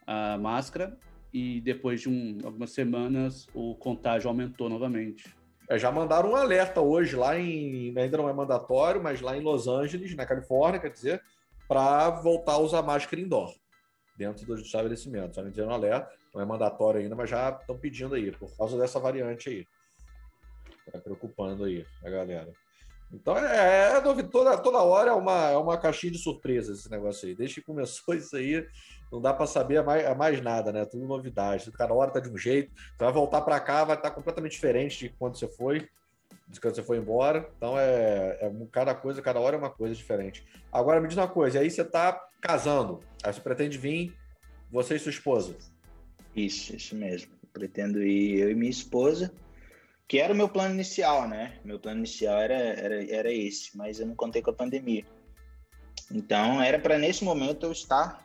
[0.07, 0.97] a máscara
[1.33, 5.35] e depois de um, algumas semanas o contágio aumentou novamente.
[5.69, 7.97] É, já mandaram um alerta hoje lá em.
[7.97, 11.23] Ainda não é mandatório, mas lá em Los Angeles, na Califórnia, quer dizer,
[11.69, 13.55] para voltar a usar máscara indoor
[14.17, 15.39] dentro dos estabelecimentos.
[15.39, 18.99] Me dizendo alerta, não é mandatório ainda, mas já estão pedindo aí, por causa dessa
[18.99, 19.67] variante aí.
[20.87, 22.53] Está preocupando aí a galera.
[23.13, 27.27] Então, é, é toda, toda hora é uma, é uma caixinha de surpresas esse negócio
[27.29, 27.35] aí.
[27.35, 28.67] Desde que começou isso aí,
[29.11, 30.85] não dá para saber mais, mais nada, né?
[30.85, 31.71] Tudo novidade.
[31.73, 32.73] Cada hora tá de um jeito.
[32.75, 35.89] Você vai voltar para cá, vai estar tá completamente diferente de quando você foi,
[36.49, 37.51] de quando você foi embora.
[37.57, 40.47] Então, é, é cada coisa, cada hora é uma coisa diferente.
[40.73, 41.59] Agora, me diz uma coisa.
[41.59, 43.01] Aí você tá casando.
[43.25, 44.15] Aí você pretende vir,
[44.71, 45.57] você e sua esposa.
[46.35, 47.33] Isso, isso mesmo.
[47.53, 49.33] pretendo ir eu e minha esposa,
[50.11, 51.61] que era o meu plano inicial, né?
[51.65, 55.05] Meu plano inicial era, era, era esse, mas eu não contei com a pandemia.
[56.11, 58.21] Então, era para nesse momento eu estar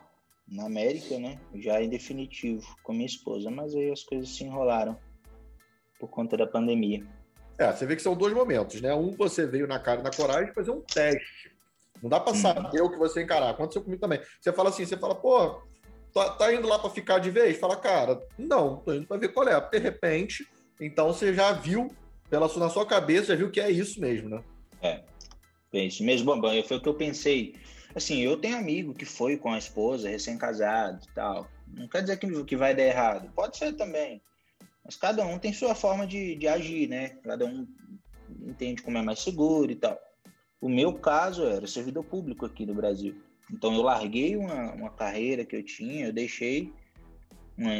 [0.48, 1.38] na América, né?
[1.54, 4.98] Já em definitivo com minha esposa, mas aí as coisas se enrolaram
[6.00, 7.06] por conta da pandemia.
[7.56, 8.92] É, você vê que são dois momentos, né?
[8.92, 11.54] Um você veio na cara e na coragem fazer um teste
[12.02, 13.50] não dá para saber o que você encarar.
[13.50, 14.20] Aconteceu comigo também.
[14.40, 15.62] Você fala assim, você fala, pô,
[16.12, 17.56] tá, tá indo lá para ficar de vez?
[17.58, 19.58] Fala, cara, não, tô indo para ver qual é.
[19.70, 20.46] De repente,
[20.80, 21.94] então você já viu,
[22.28, 24.42] pela na sua cabeça, já viu que é isso mesmo, né?
[24.82, 25.02] É,
[25.72, 26.62] é isso mesmo, Bambam.
[26.62, 27.54] Foi o que eu pensei.
[27.94, 31.48] Assim, eu tenho amigo que foi com a esposa, recém-casado e tal.
[31.66, 33.32] Não quer dizer que, que vai dar errado.
[33.34, 34.20] Pode ser também.
[34.84, 37.10] Mas cada um tem sua forma de, de agir, né?
[37.24, 37.66] Cada um
[38.42, 39.98] entende como é mais seguro e tal.
[40.60, 43.20] O meu caso era servidor público aqui no Brasil.
[43.50, 46.72] Então eu larguei uma, uma carreira que eu tinha, eu deixei,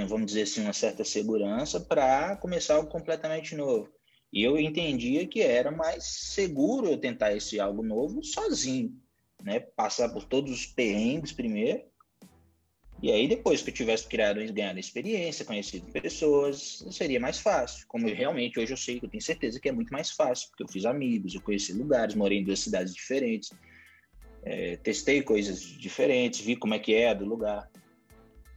[0.07, 3.91] vamos dizer assim, uma certa segurança para começar algo completamente novo.
[4.33, 8.93] E eu entendia que era mais seguro eu tentar esse algo novo sozinho,
[9.43, 9.61] né?
[9.61, 11.83] Passar por todos os perrengues primeiro.
[13.03, 17.87] E aí, depois que eu tivesse criado ganhado experiência, conhecido pessoas, seria mais fácil.
[17.89, 20.62] Como eu, realmente hoje eu sei, eu tenho certeza que é muito mais fácil, porque
[20.62, 23.51] eu fiz amigos, eu conheci lugares, morei em duas cidades diferentes,
[24.43, 27.71] é, testei coisas diferentes, vi como é que é do lugar.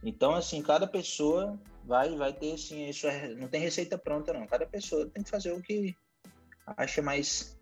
[0.02, 4.46] Então, assim, cada pessoa vai vai ter assim, isso é, não tem receita pronta não.
[4.46, 5.94] Cada pessoa tem que fazer o que
[6.76, 7.58] acha mais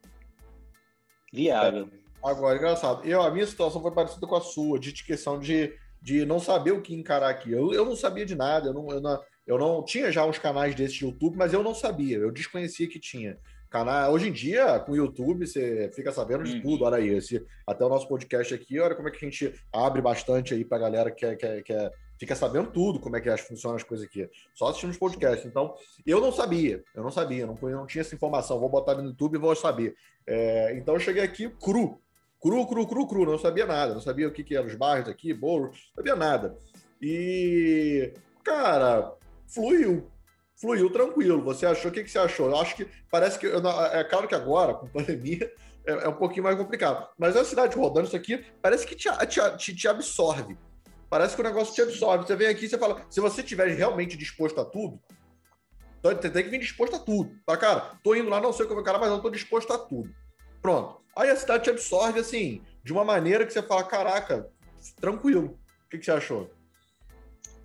[1.33, 1.89] viável.
[1.93, 2.09] É.
[2.23, 3.05] Agora, engraçado.
[3.05, 6.73] Eu, a minha situação foi parecida com a sua, de questão de, de não saber
[6.73, 7.53] o que encarar aqui.
[7.53, 10.39] Eu, eu não sabia de nada, eu não, eu não, eu não tinha já uns
[10.39, 13.39] canais desses de YouTube, mas eu não sabia, eu desconhecia que tinha.
[13.71, 16.63] Canal, hoje em dia, com o YouTube, você fica sabendo de hum.
[16.63, 16.85] tudo.
[16.85, 20.01] Olha aí, esse, até o nosso podcast aqui, olha como é que a gente abre
[20.01, 23.21] bastante aí pra galera que, é, que, é, que é, fica sabendo tudo, como é
[23.21, 24.29] que funcionam as coisas aqui.
[24.55, 25.47] Só assistindo os podcasts.
[25.47, 25.75] Então,
[26.07, 28.59] eu não sabia, eu não sabia, não, não tinha essa informação.
[28.59, 29.95] Vou botar no YouTube e vou saber.
[30.27, 32.01] É, então, eu cheguei aqui cru,
[32.41, 35.09] cru, cru, cru, cru, não sabia nada, não sabia o que, que eram os bairros
[35.09, 36.57] aqui, bolo, não sabia nada.
[37.01, 38.13] E,
[38.45, 39.15] cara,
[39.47, 40.11] fluiu,
[40.57, 41.43] fluiu tranquilo.
[41.45, 41.91] Você achou?
[41.91, 42.51] O que, que você achou?
[42.51, 43.47] Eu acho que parece que.
[43.47, 45.51] É claro que agora, com pandemia,
[45.87, 47.09] é, é um pouquinho mais complicado.
[47.17, 49.09] Mas a cidade rodando isso aqui, parece que te,
[49.57, 50.57] te, te, absorve.
[51.11, 52.27] Parece que o negócio te absorve.
[52.27, 55.01] Você vem aqui e você fala, se você estiver realmente disposto a tudo,
[55.99, 57.35] então tem que vir disposto a tudo.
[57.47, 57.99] Tá, cara?
[58.03, 60.15] Tô indo lá, não sei como é cara, mas eu tô disposto a tudo.
[60.61, 61.01] Pronto.
[61.17, 64.49] Aí a cidade te absorve, assim, de uma maneira que você fala, caraca,
[65.01, 65.59] tranquilo.
[65.87, 66.51] O que, que você achou?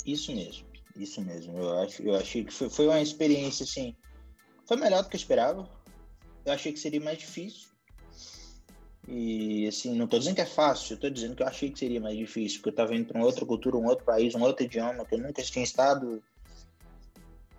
[0.05, 0.65] Isso mesmo.
[0.95, 1.57] Isso mesmo.
[1.57, 3.95] Eu, acho, eu achei que foi, foi uma experiência, assim.
[4.67, 5.69] Foi melhor do que eu esperava.
[6.45, 7.69] Eu achei que seria mais difícil.
[9.07, 11.99] E, assim, não estou dizendo que é fácil, tô dizendo que eu achei que seria
[11.99, 14.65] mais difícil, porque eu estava indo para uma outra cultura, um outro país, um outro
[14.65, 16.23] idioma, que eu nunca tinha estado.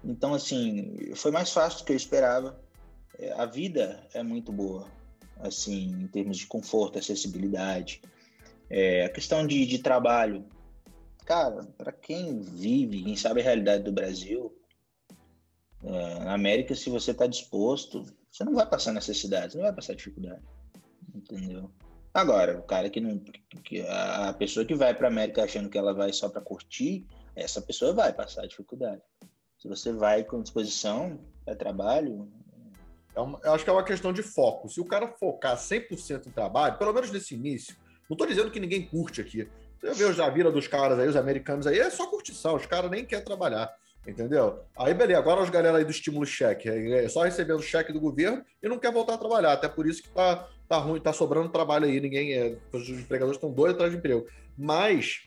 [0.02, 2.58] Então, assim, foi mais fácil do que eu esperava.
[3.18, 4.88] É, a vida é muito boa,
[5.40, 8.00] assim, em termos de conforto, acessibilidade.
[8.70, 10.44] É, a questão de, de trabalho,
[11.24, 14.54] Cara, para quem vive, quem sabe a realidade do Brasil,
[15.82, 19.74] é, na América, se você está disposto, você não vai passar necessidade, você não vai
[19.74, 20.42] passar dificuldade.
[21.12, 21.70] Entendeu?
[22.12, 23.18] Agora, o cara que não.
[23.64, 27.60] Que a pessoa que vai para América achando que ela vai só para curtir, essa
[27.60, 29.02] pessoa vai passar dificuldade.
[29.58, 32.30] Se você vai com disposição para trabalho.
[33.16, 34.68] É uma, eu acho que é uma questão de foco.
[34.68, 37.76] Se o cara focar 100% em trabalho, pelo menos nesse início,
[38.08, 39.48] não estou dizendo que ninguém curte aqui,
[39.80, 42.90] vê os da vida dos caras aí, os americanos aí, é só curtição, os caras
[42.90, 43.72] nem querem trabalhar.
[44.06, 44.62] Entendeu?
[44.76, 48.44] Aí, beleza, agora os galera aí do estímulo cheque, é só recebendo cheque do governo
[48.62, 49.52] e não quer voltar a trabalhar.
[49.52, 52.56] Até por isso que tá, tá ruim, tá sobrando trabalho aí, ninguém é.
[52.72, 54.26] Os empregadores estão doidos atrás de emprego.
[54.56, 55.20] Mas,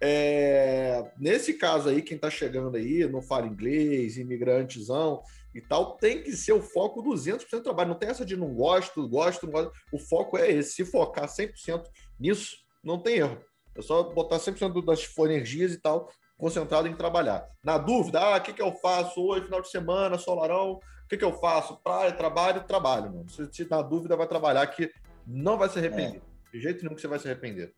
[0.00, 5.22] é, nesse caso aí, quem tá chegando aí, não fala inglês, imigrantezão
[5.54, 7.90] e tal, tem que ser o foco 200% do trabalho.
[7.90, 9.72] Não tem essa de não gosto, gosto, não gosto.
[9.92, 10.74] O foco é esse.
[10.74, 11.84] Se focar 100%
[12.18, 13.40] nisso, não tem erro.
[13.76, 17.46] É só botar 100% das energias e tal concentrado em trabalhar.
[17.62, 20.80] Na dúvida, ah, o que, que eu faço hoje, final de semana, solarão,
[21.14, 21.76] que, que eu faço?
[21.76, 23.12] Praia, trabalho, trabalho.
[23.12, 23.28] Mano.
[23.28, 24.90] Se, se na dúvida, vai trabalhar que
[25.26, 26.20] não vai se arrepender.
[26.20, 26.50] É.
[26.52, 27.72] De jeito nenhum que você vai se arrepender.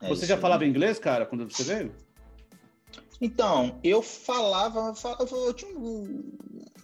[0.00, 1.94] É você já falava inglês, cara, quando você veio?
[3.20, 6.36] Então, eu falava, falava eu tinha um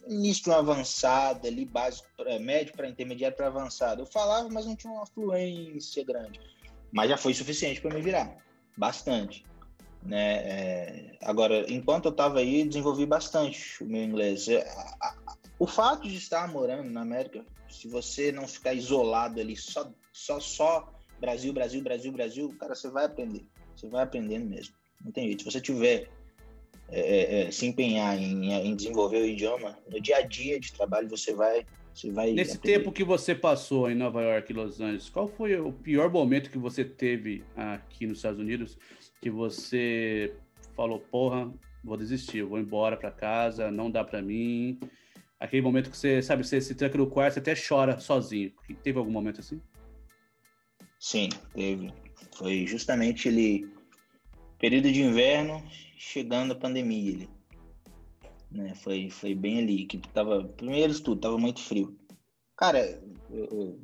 [0.08, 2.08] início de uma avançada ali, básico,
[2.40, 4.02] médio para intermediário para avançado.
[4.02, 6.40] Eu falava, mas não tinha uma fluência grande.
[6.90, 8.36] Mas já foi suficiente para me virar,
[8.76, 9.44] bastante.
[10.02, 10.34] Né?
[10.34, 14.46] É, agora, enquanto eu estava aí, desenvolvi bastante o meu inglês.
[15.58, 20.40] O fato de estar morando na América, se você não ficar isolado ali, só, só,
[20.40, 23.46] só Brasil, Brasil, Brasil, Brasil, cara, você vai aprender.
[23.76, 24.74] Você vai aprendendo mesmo.
[25.04, 25.44] Não tem jeito.
[25.44, 26.08] Se você tiver
[26.88, 30.72] é, é, é se empenhar em, em, desenvolver o idioma, no dia a dia de
[30.72, 32.78] trabalho você vai você vai Nesse aprender.
[32.78, 36.50] tempo que você passou em Nova York e Los Angeles, qual foi o pior momento
[36.50, 38.78] que você teve aqui nos Estados Unidos
[39.20, 40.34] que você
[40.74, 41.52] falou, porra,
[41.84, 44.78] vou desistir, vou embora para casa, não dá para mim.
[45.38, 48.52] Aquele momento que você, sabe, você se tranca no quarto, você até chora sozinho.
[48.82, 49.60] Teve algum momento assim?
[50.98, 51.92] Sim, teve.
[52.36, 53.68] Foi justamente ele
[54.62, 55.60] Período de inverno,
[55.98, 57.28] chegando a pandemia ali.
[58.52, 58.74] Né?
[58.74, 61.96] Foi, foi bem ali, que tava, primeiro de tudo, tava muito frio.
[62.56, 62.80] Cara,
[63.30, 63.80] eu, eu,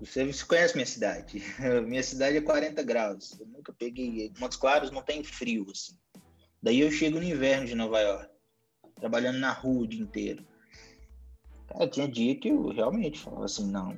[0.00, 1.42] você conhece minha cidade.
[1.86, 3.38] minha cidade é 40 graus.
[3.38, 4.32] Eu nunca peguei.
[4.38, 5.94] Montes Claros não tem frio, assim.
[6.62, 8.28] Daí eu chego no inverno de Nova York,
[8.96, 10.44] trabalhando na rua o dia inteiro.
[11.68, 13.96] Cara, tinha dia que eu realmente falava assim, não,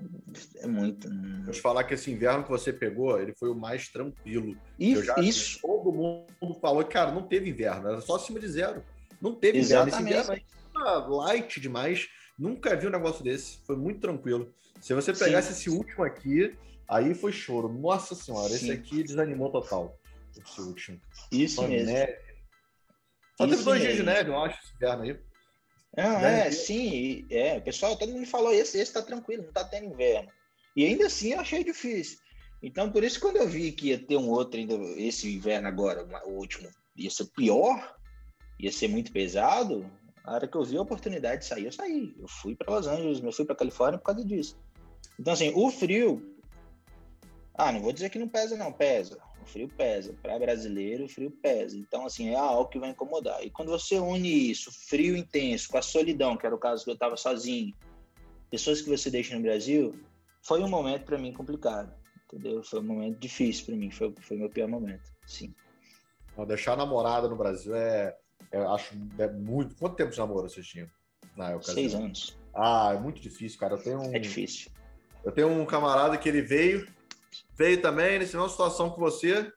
[0.58, 1.08] é muito.
[1.08, 1.44] Não...
[1.44, 4.56] Vou te falar que esse inverno que você pegou, ele foi o mais tranquilo.
[4.78, 5.02] Isso.
[5.02, 5.58] Já, isso.
[5.62, 8.84] Todo mundo falou que, cara, não teve inverno, era só acima de zero.
[9.22, 10.12] Não teve Exatamente.
[10.12, 12.08] Esse inverno light demais.
[12.36, 13.58] Nunca vi um negócio desse.
[13.64, 14.52] Foi muito tranquilo.
[14.80, 15.60] Se você pegasse Sim.
[15.60, 16.56] esse último aqui,
[16.88, 17.68] aí foi choro.
[17.68, 18.54] Nossa senhora, Sim.
[18.54, 19.96] esse aqui desanimou total.
[20.36, 21.00] Esse último.
[21.30, 21.92] Isso Só mesmo.
[21.92, 22.18] Neve.
[23.36, 25.20] Só Isso teve dois dias de neve, eu acho, esse inverno aí.
[25.96, 29.92] Não, é, sim, é, pessoal, todo mundo falou, esse, esse tá tranquilo, não tá tendo
[29.92, 30.30] inverno.
[30.74, 32.18] E ainda assim eu achei difícil.
[32.62, 36.06] Então, por isso, quando eu vi que ia ter um outro ainda, esse inverno agora,
[36.24, 37.94] o último, ia ser pior,
[38.62, 39.84] ia ser muito pesado,
[40.24, 42.14] a hora que eu vi a oportunidade de sair, eu saí.
[42.16, 44.56] Eu fui para Los Angeles, eu fui para Califórnia por causa disso.
[45.18, 46.36] Então, assim, o frio.
[47.54, 49.18] Ah, não vou dizer que não pesa, não, pesa.
[49.42, 50.14] O frio pesa.
[50.22, 51.76] Para brasileiro, o frio pesa.
[51.76, 53.44] Então, assim, é algo que vai incomodar.
[53.44, 56.90] E quando você une isso, frio intenso, com a solidão, que era o caso que
[56.90, 57.74] eu estava sozinho,
[58.48, 59.92] pessoas que você deixa no Brasil,
[60.40, 61.92] foi um momento para mim complicado.
[62.26, 62.62] Entendeu?
[62.62, 63.90] Foi um momento difícil para mim.
[63.90, 65.12] Foi, foi meu pior momento.
[65.26, 65.52] Sim.
[66.36, 68.16] Não, deixar a namorada no Brasil é.
[68.52, 69.74] Eu acho é muito.
[69.76, 70.88] Quanto tempo de namoro vocês tinham?
[71.36, 72.38] Na Seis anos.
[72.54, 73.74] Ah, é muito difícil, cara.
[73.74, 74.14] Eu tenho um...
[74.14, 74.70] É difícil.
[75.24, 76.86] Eu tenho um camarada que ele veio,
[77.56, 79.50] veio também nessa mesma situação que você.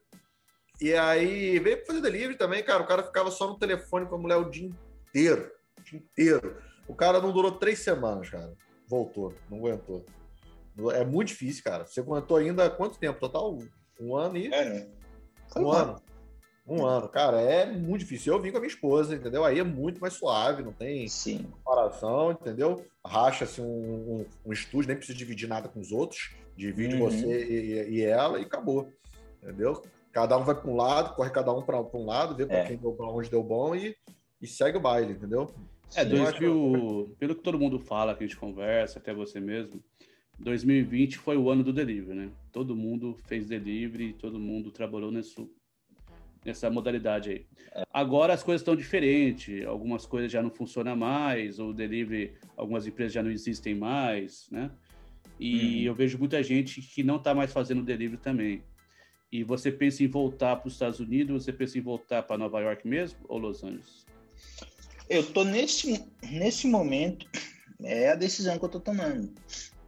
[0.80, 2.84] E aí veio fazer delivery também, cara.
[2.84, 4.70] O cara ficava só no telefone com a mulher o dia
[5.10, 5.52] inteiro.
[5.80, 6.62] O dia inteiro.
[6.88, 8.54] O cara não durou três semanas, cara.
[8.88, 10.06] Voltou, não aguentou.
[10.94, 11.86] É muito difícil, cara.
[11.86, 13.20] Você aguentou ainda quanto tempo?
[13.20, 13.58] Total?
[14.00, 14.54] Um ano e.
[14.54, 14.88] É, né?
[15.58, 16.02] Um ano.
[16.68, 18.34] Um ano, cara, é muito difícil.
[18.34, 19.46] Eu vim com a minha esposa, entendeu?
[19.46, 21.46] Aí é muito mais suave, não tem Sim.
[21.64, 22.84] comparação, entendeu?
[23.06, 26.34] Racha-se um, um, um, estúdio, nem precisa dividir nada com os outros.
[26.58, 27.02] Divide uhum.
[27.02, 28.92] você e, e, ela e acabou,
[29.44, 29.80] entendeu?
[30.12, 32.66] Cada um vai para um lado, corre cada um para um lado, vê para é.
[32.66, 33.96] quem deu para onde deu bom e,
[34.42, 35.54] e segue o baile, entendeu?
[35.94, 39.84] É, 2000, pelo que todo mundo fala, que a gente conversa, até você mesmo,
[40.40, 42.32] 2020 foi o ano do delivery, né?
[42.52, 45.36] Todo mundo fez delivery, todo mundo trabalhou nesse,
[46.46, 47.46] nessa modalidade aí.
[47.92, 53.14] Agora as coisas estão diferentes, algumas coisas já não funcionam mais, o delivery, algumas empresas
[53.14, 54.70] já não existem mais, né?
[55.40, 55.86] E uhum.
[55.88, 58.64] eu vejo muita gente que não está mais fazendo delivery também.
[59.32, 62.62] E você pensa em voltar para os Estados Unidos, você pensa em voltar para Nova
[62.62, 64.06] York mesmo ou Los Angeles?
[65.10, 67.28] Eu tô nesse, nesse momento,
[67.84, 69.34] é a decisão que eu tô tomando.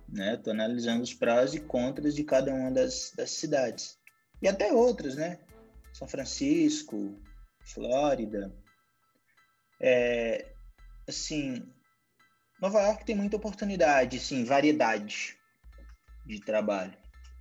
[0.10, 0.38] Né?
[0.38, 3.98] Tô analisando os prós e contras de cada uma das, das cidades.
[4.42, 5.40] E até outras, né?
[5.98, 7.20] São Francisco,
[7.66, 8.54] Flórida.
[9.82, 10.54] É,
[11.08, 11.64] assim,
[12.62, 15.36] Nova York tem muita oportunidade, sim, variedade
[16.24, 16.94] de trabalho.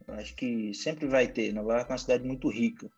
[0.08, 1.52] Eu acho que sempre vai ter.
[1.52, 2.90] Nova York é uma cidade muito rica.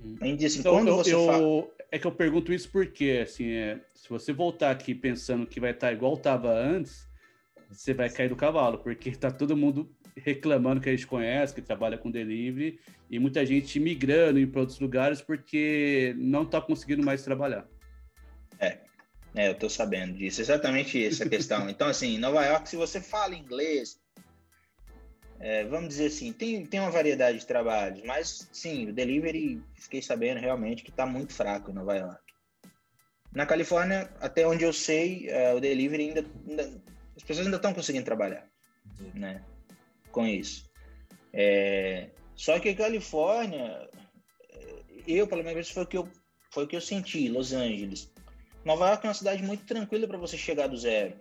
[0.00, 0.16] Hum.
[0.22, 1.76] Ainda assim, então, quando eu, você eu, fala...
[1.90, 5.72] É que eu pergunto isso porque, assim, é, se você voltar aqui pensando que vai
[5.72, 7.08] estar igual estava antes,
[7.68, 11.62] você vai cair do cavalo, porque está todo mundo reclamando que a gente conhece, que
[11.62, 17.22] trabalha com delivery, e muita gente migrando para outros lugares porque não está conseguindo mais
[17.22, 17.66] trabalhar.
[18.58, 18.78] É,
[19.34, 21.68] é eu estou sabendo disso, exatamente essa questão.
[21.70, 24.00] Então, assim, Nova York, se você fala inglês,
[25.38, 30.00] é, vamos dizer assim, tem, tem uma variedade de trabalhos, mas sim, o delivery, fiquei
[30.00, 32.22] sabendo realmente que está muito fraco em Nova York.
[33.32, 36.82] Na Califórnia, até onde eu sei, é, o delivery ainda, ainda,
[37.14, 38.48] as pessoas ainda estão conseguindo trabalhar,
[39.14, 39.42] né?
[40.16, 40.64] Com isso.
[41.30, 43.86] É, só que a Califórnia,
[45.06, 46.08] eu, pelo menos, foi o que eu,
[46.50, 48.10] foi o que eu senti, Los Angeles.
[48.64, 51.20] Nova York é uma cidade muito tranquila para você chegar do zero.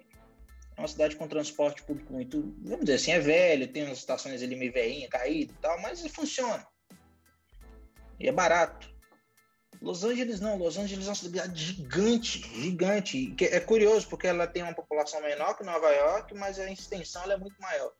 [0.77, 4.41] É uma cidade com transporte público muito, vamos dizer assim, é velho, tem umas estações
[4.41, 6.65] ali meio veinha, caída e tal, mas funciona.
[8.17, 8.89] E é barato.
[9.81, 13.35] Los Angeles não, Los Angeles é uma cidade gigante, gigante.
[13.41, 17.37] É curioso porque ela tem uma população menor que Nova York, mas a extensão é
[17.37, 17.91] muito maior.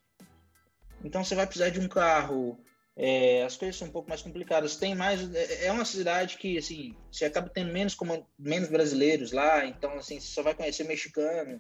[1.03, 2.59] Então você vai precisar de um carro.
[2.97, 4.77] É, as coisas são um pouco mais complicadas.
[4.77, 5.33] Tem mais.
[5.33, 7.95] É, é uma cidade que, assim, você acaba tendo menos,
[8.37, 9.65] menos brasileiros lá.
[9.65, 11.59] Então, assim, você só vai conhecer mexicano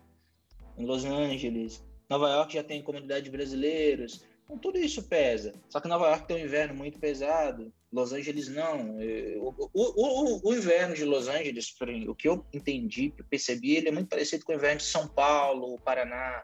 [0.77, 1.83] em Los Angeles.
[2.09, 4.23] Nova York já tem comunidade de brasileiros.
[4.45, 5.53] Então, tudo isso pesa.
[5.69, 7.73] Só que Nova York tem um inverno muito pesado.
[7.91, 8.97] Los Angeles não.
[9.39, 11.73] O, o, o, o, inverno de Los Angeles,
[12.07, 15.79] o que eu entendi, percebi, ele é muito parecido com o inverno de São Paulo,
[15.79, 16.43] Paraná.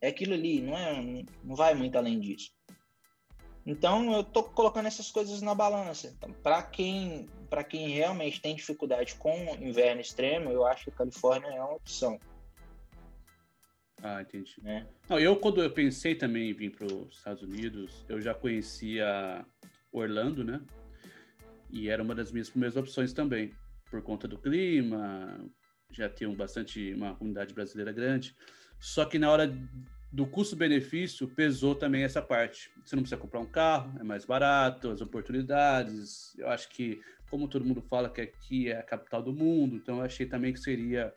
[0.00, 2.52] É aquilo ali, não, é, não vai muito além disso.
[3.66, 6.08] Então eu tô colocando essas coisas na balança.
[6.08, 10.94] Então, para quem para quem realmente tem dificuldade com inverno extremo, eu acho que a
[10.94, 12.18] Califórnia é uma opção.
[14.02, 14.54] Ah, entendi.
[14.62, 14.86] Né?
[15.08, 19.44] Não, eu quando eu pensei também em vir para os Estados Unidos, eu já conhecia
[19.92, 20.60] Orlando, né?
[21.70, 23.52] E era uma das minhas primeiras opções também,
[23.90, 25.38] por conta do clima,
[25.90, 28.34] já tinham bastante uma comunidade brasileira grande.
[28.78, 29.52] Só que na hora
[30.10, 32.70] do custo-benefício pesou também essa parte.
[32.84, 36.34] Você não precisa comprar um carro, é mais barato, as oportunidades.
[36.38, 37.00] Eu acho que,
[37.30, 40.52] como todo mundo fala que aqui é a capital do mundo, então eu achei também
[40.52, 41.12] que seria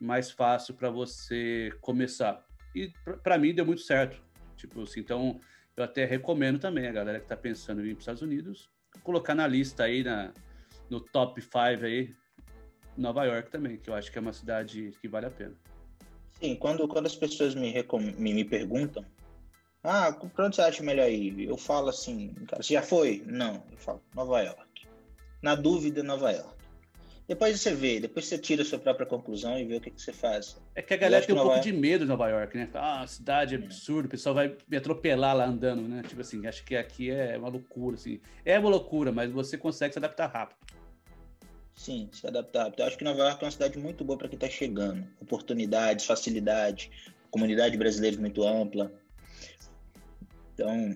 [0.00, 2.44] mais fácil para você começar.
[2.74, 2.92] E
[3.22, 4.20] para mim deu muito certo.
[4.56, 5.40] Tipo assim, então
[5.76, 8.70] eu até recomendo também a galera que está pensando em ir para os Estados Unidos
[9.02, 10.32] colocar na lista aí na
[10.90, 12.14] no top 5 aí
[12.96, 15.54] Nova York também, que eu acho que é uma cidade que vale a pena.
[16.40, 17.72] Sim, quando, quando as pessoas me,
[18.18, 19.04] me, me perguntam,
[19.82, 21.46] ah, pra onde você acha melhor ir?
[21.46, 23.22] Eu falo assim, cara, você já foi?
[23.26, 24.86] Não, eu falo, Nova York.
[25.42, 26.54] Na dúvida, Nova York.
[27.26, 30.00] Depois você vê, depois você tira a sua própria conclusão e vê o que, que
[30.00, 30.58] você faz.
[30.74, 31.70] É que a galera tem um pouco York...
[31.70, 32.68] de medo de Nova York, né?
[32.74, 36.02] Ah, cidade é absurda, o pessoal vai me atropelar lá andando, né?
[36.06, 38.20] Tipo assim, acho que aqui é uma loucura, assim.
[38.44, 40.58] É uma loucura, mas você consegue se adaptar rápido.
[41.74, 42.72] Sim, se adaptar.
[42.76, 45.06] Eu acho que Nova York é uma cidade muito boa para quem está chegando.
[45.20, 46.90] Oportunidades, facilidade,
[47.30, 48.92] comunidade brasileira muito ampla.
[50.54, 50.94] Então,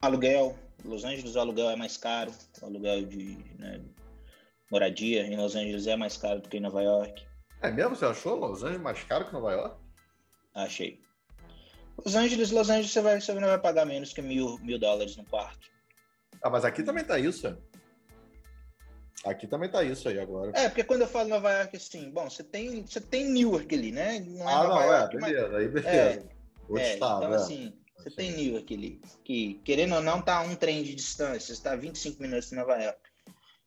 [0.00, 0.58] aluguel.
[0.84, 2.32] Los Angeles o aluguel é mais caro.
[2.62, 3.80] O aluguel de né,
[4.70, 7.26] moradia em Los Angeles é mais caro do que em Nova York.
[7.62, 7.96] É mesmo?
[7.96, 9.76] Você achou Los Angeles mais caro que Nova York?
[10.54, 11.00] Achei.
[12.04, 15.16] Los Angeles, Los Angeles você, vai, você não vai pagar menos que mil, mil dólares
[15.16, 15.70] no quarto.
[16.42, 17.56] Ah, mas aqui também tá isso.
[19.24, 20.52] Aqui também tá isso aí agora.
[20.54, 23.90] É, porque quando eu falo Nova York, assim, bom, você tem, você tem Newark ali,
[23.90, 24.20] né?
[24.20, 25.54] Não é ah, Nova não, é, York, é, beleza, mas...
[25.56, 25.88] aí beleza.
[25.90, 26.22] É,
[26.68, 27.36] Outro é, estado, então, é.
[27.36, 31.72] assim, você tem Newark ali, que, querendo ou não, tá um trem de distância, está
[31.72, 33.00] a 25 minutos de Nova York.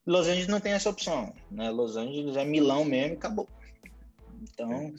[0.05, 1.69] Los Angeles não tem essa opção, né?
[1.69, 3.47] Los Angeles é Milão mesmo e acabou.
[4.41, 4.93] Então...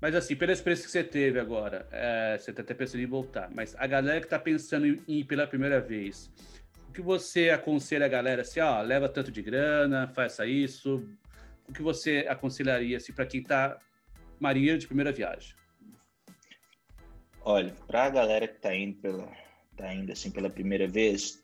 [0.00, 3.50] Mas assim, pela experiência que você teve agora, é, você tá até pensando em voltar,
[3.52, 6.30] mas a galera que tá pensando em ir pela primeira vez,
[6.98, 11.08] que você aconselha a galera assim, ó, leva tanto de grana, faça isso?
[11.68, 13.78] O que você aconselharia assim para quem tá
[14.40, 15.54] marinheiro de primeira viagem?
[17.42, 19.32] Olha, para a galera que tá indo pela
[19.76, 21.40] tá indo assim pela primeira vez,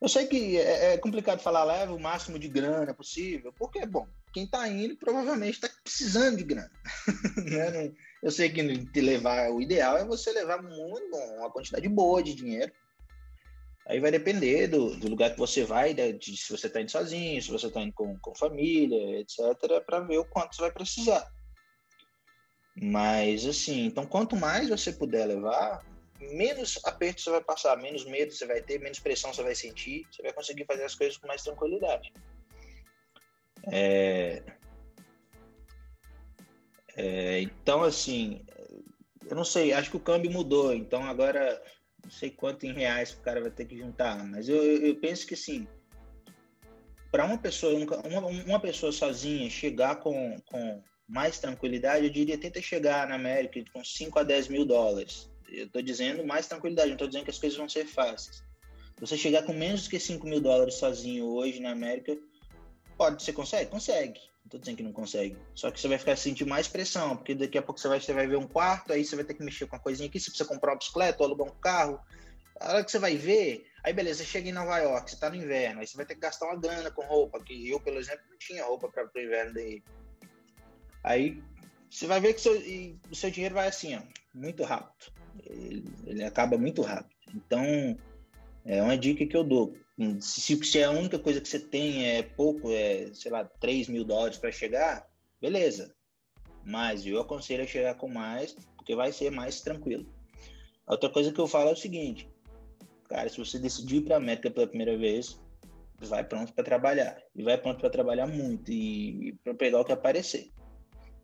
[0.00, 4.08] eu sei que é, é complicado falar leva o máximo de grana possível, porque bom,
[4.32, 6.72] quem tá indo provavelmente está precisando de grana.
[7.36, 7.92] Né?
[8.20, 12.34] Eu sei que te levar o ideal é você levar muito, uma quantidade boa de
[12.34, 12.72] dinheiro
[13.86, 16.90] Aí vai depender do, do lugar que você vai, de, de se você está indo
[16.90, 20.72] sozinho, se você está indo com, com família, etc., para ver o quanto você vai
[20.72, 21.30] precisar.
[22.74, 25.84] Mas, assim, então quanto mais você puder levar,
[26.18, 30.06] menos aperto você vai passar, menos medo você vai ter, menos pressão você vai sentir,
[30.10, 32.12] você vai conseguir fazer as coisas com mais tranquilidade.
[33.70, 34.42] É...
[36.96, 38.40] É, então, assim,
[39.28, 41.60] eu não sei, acho que o câmbio mudou, então agora
[42.04, 45.26] não sei quanto em reais o cara vai ter que juntar, mas eu, eu penso
[45.26, 45.66] que sim.
[47.10, 52.60] Para uma pessoa, uma, uma pessoa sozinha chegar com, com mais tranquilidade, eu diria tenta
[52.60, 55.30] chegar na América com 5 a 10 mil dólares.
[55.48, 58.42] Eu estou dizendo mais tranquilidade, não estou dizendo que as coisas vão ser fáceis.
[59.00, 62.16] Você chegar com menos que 5 mil dólares sozinho hoje na América,
[62.96, 63.70] pode, você consegue?
[63.70, 64.20] Consegue.
[64.44, 65.36] Não tô dizendo que não consegue.
[65.54, 68.12] Só que você vai ficar sentindo mais pressão, porque daqui a pouco você vai, você
[68.12, 70.30] vai ver um quarto, aí você vai ter que mexer com uma coisinha aqui, você
[70.30, 71.98] precisa comprar uma bicicleta ou alugar um carro.
[72.60, 75.30] A hora que você vai ver, aí beleza, você chega em Nova York, você tá
[75.30, 77.94] no inverno, aí você vai ter que gastar uma grana com roupa, que eu, por
[77.94, 79.82] exemplo, não tinha roupa para o inverno daí.
[81.02, 81.42] Aí
[81.90, 82.54] você vai ver que seu,
[83.10, 84.02] o seu dinheiro vai assim, ó,
[84.34, 85.12] muito rápido.
[85.46, 87.14] Ele, ele acaba muito rápido.
[87.34, 87.96] Então,
[88.64, 89.76] é uma dica que eu dou.
[90.20, 94.04] Se, se a única coisa que você tem é pouco, é, sei lá, 3 mil
[94.04, 95.08] dólares para chegar,
[95.40, 95.94] beleza.
[96.64, 100.06] Mas eu aconselho a chegar com mais, porque vai ser mais tranquilo.
[100.86, 102.28] Outra coisa que eu falo é o seguinte,
[103.08, 105.40] cara, se você decidir ir para a América pela primeira vez,
[106.00, 107.22] vai pronto para trabalhar.
[107.34, 110.50] E vai pronto para trabalhar muito e, e para pegar o que aparecer.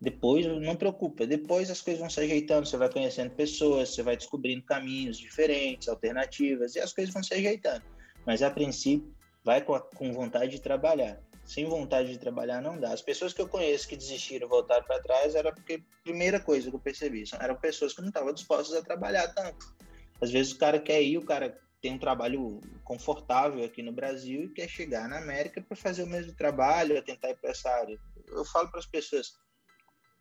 [0.01, 4.17] Depois, não preocupa, depois as coisas vão se ajeitando, você vai conhecendo pessoas, você vai
[4.17, 7.85] descobrindo caminhos diferentes, alternativas, e as coisas vão se ajeitando.
[8.27, 9.15] Mas a princípio,
[9.45, 11.21] vai com, a, com vontade de trabalhar.
[11.45, 12.93] Sem vontade de trabalhar não dá.
[12.93, 16.77] As pessoas que eu conheço que desistiram voltaram para trás era porque, primeira coisa que
[16.77, 19.75] eu percebi, eram pessoas que não estavam dispostas a trabalhar tanto.
[20.21, 24.45] Às vezes o cara quer ir, o cara tem um trabalho confortável aqui no Brasil
[24.45, 27.99] e quer chegar na América para fazer o mesmo trabalho, tentar ir para essa área.
[28.29, 29.33] Eu falo para as pessoas,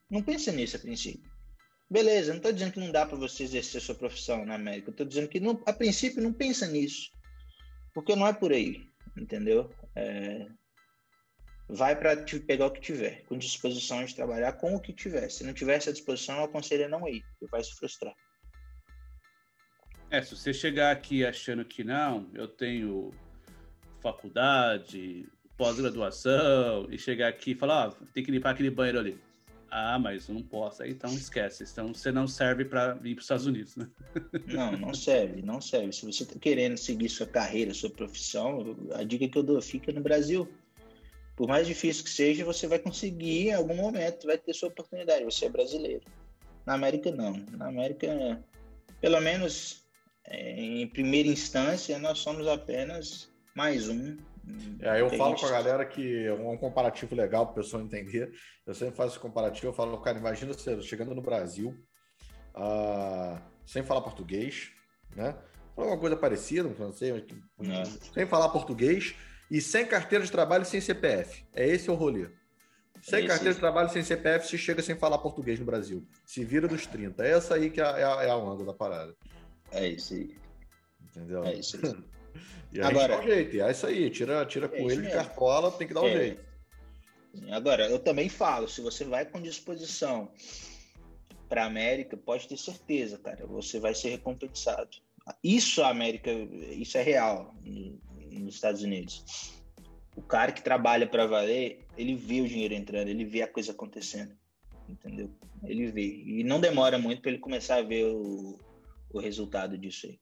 [0.10, 1.30] não pense nisso a princípio.
[1.90, 4.92] Beleza, não estou dizendo que não dá para você exercer sua profissão na América.
[4.92, 7.12] Estou dizendo que, não, a princípio, não pensa nisso.
[8.00, 9.70] Porque não é por aí, entendeu?
[9.94, 10.48] É...
[11.68, 12.16] Vai para
[12.48, 15.30] pegar o que tiver, com disposição de trabalhar com o que tiver.
[15.30, 18.16] Se não tiver essa disposição, eu aconselho a não ir, porque vai se frustrar.
[20.10, 23.12] É, se você chegar aqui achando que não, eu tenho
[24.00, 29.22] faculdade, pós-graduação, e chegar aqui e falar, ah, tem que limpar aquele banheiro ali.
[29.72, 30.84] Ah, mas não posso.
[30.84, 31.64] Então esquece.
[31.64, 33.88] Então você não serve para vir para os Estados Unidos, né?
[34.48, 35.94] Não, não serve, não serve.
[35.94, 39.92] Se você está querendo seguir sua carreira, sua profissão, a dica que eu dou fica
[39.92, 40.48] no Brasil.
[41.36, 45.24] Por mais difícil que seja, você vai conseguir em algum momento, vai ter sua oportunidade.
[45.24, 46.04] Você é brasileiro.
[46.66, 47.34] Na América, não.
[47.52, 48.44] Na América,
[49.00, 49.84] pelo menos
[50.26, 54.18] é, em primeira instância, nós somos apenas mais um
[54.82, 58.32] é, eu falo com a galera que é um comparativo legal para o pessoal entender.
[58.66, 59.68] Eu sempre faço esse comparativo.
[59.68, 61.76] Eu falo, cara, imagina você chegando no Brasil,
[62.56, 64.72] uh, sem falar português,
[65.16, 65.36] né?
[65.76, 67.86] Alguma coisa parecida, não sei, é.
[68.14, 69.16] sem falar português
[69.50, 71.46] e sem carteira de trabalho sem CPF.
[71.54, 72.30] É esse o rolê.
[73.02, 73.28] Sem esse...
[73.28, 76.06] carteira de trabalho sem CPF, se chega sem falar português no Brasil.
[76.26, 77.26] Se vira dos 30.
[77.26, 79.16] É essa aí que é a, é a onda da parada.
[79.72, 80.36] É isso aí.
[81.02, 81.44] Entendeu?
[81.46, 81.96] É isso aí.
[82.72, 85.88] E Agora, dá um jeito, é isso aí, tira, tira é coelho de cartola, tem
[85.88, 86.18] que dar um é.
[86.18, 86.50] jeito.
[87.52, 90.32] Agora, eu também falo, se você vai com disposição
[91.48, 94.90] para a América, pode ter certeza, cara, você vai ser recompensado.
[95.44, 97.56] Isso a América, isso é real
[98.32, 99.54] nos Estados Unidos.
[100.16, 103.72] O cara que trabalha para valer, ele vê o dinheiro entrando, ele vê a coisa
[103.72, 104.36] acontecendo,
[104.88, 105.32] entendeu?
[105.64, 106.24] Ele vê.
[106.26, 108.60] E não demora muito para ele começar a ver o,
[109.12, 110.20] o resultado disso aí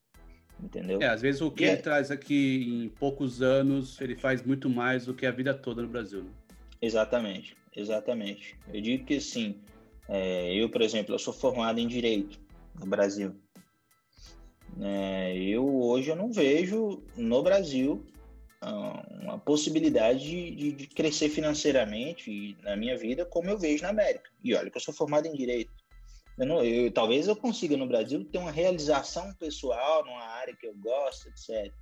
[0.61, 1.01] entendeu?
[1.01, 1.81] É, às vezes o que e ele é...
[1.81, 5.87] traz aqui em poucos anos, ele faz muito mais do que a vida toda no
[5.87, 6.23] Brasil.
[6.23, 6.29] Né?
[6.81, 8.55] Exatamente, exatamente.
[8.73, 9.55] Eu digo que assim,
[10.07, 12.39] é, eu, por exemplo, eu sou formado em Direito
[12.79, 13.35] no Brasil.
[14.79, 18.05] É, eu hoje eu não vejo no Brasil
[18.61, 24.29] ah, uma possibilidade de, de, crescer financeiramente na minha vida como eu vejo na América.
[24.43, 25.71] E olha que eu sou formado em Direito.
[26.37, 30.67] Eu não, eu, talvez eu consiga no Brasil ter uma realização pessoal numa área que
[30.67, 31.73] eu gosto, etc.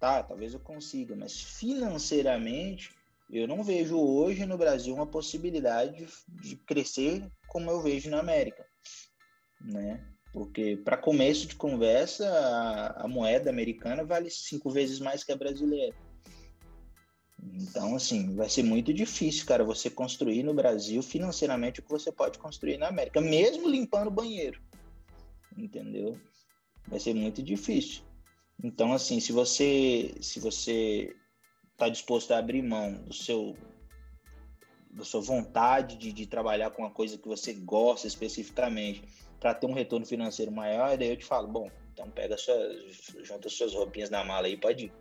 [0.00, 2.90] Tá, talvez eu consiga, mas financeiramente
[3.30, 6.08] eu não vejo hoje no Brasil uma possibilidade de,
[6.48, 8.66] de crescer como eu vejo na América,
[9.60, 10.04] né?
[10.32, 15.36] Porque para começo de conversa a, a moeda americana vale cinco vezes mais que a
[15.36, 15.96] brasileira.
[17.42, 22.10] Então, assim, vai ser muito difícil, cara, você construir no Brasil financeiramente o que você
[22.10, 24.60] pode construir na América, mesmo limpando o banheiro.
[25.56, 26.18] Entendeu?
[26.86, 28.02] Vai ser muito difícil.
[28.62, 31.14] Então, assim, se você se você
[31.72, 33.56] está disposto a abrir mão do seu
[34.90, 39.04] da sua vontade de, de trabalhar com uma coisa que você gosta especificamente
[39.38, 42.76] para ter um retorno financeiro maior, daí eu te falo, bom, então pega suas,
[43.22, 44.92] junta suas roupinhas na mala aí pode ir.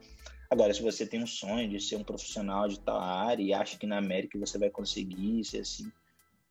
[0.49, 3.77] Agora, se você tem um sonho de ser um profissional de tal área e acha
[3.77, 5.91] que na América você vai conseguir ser assim,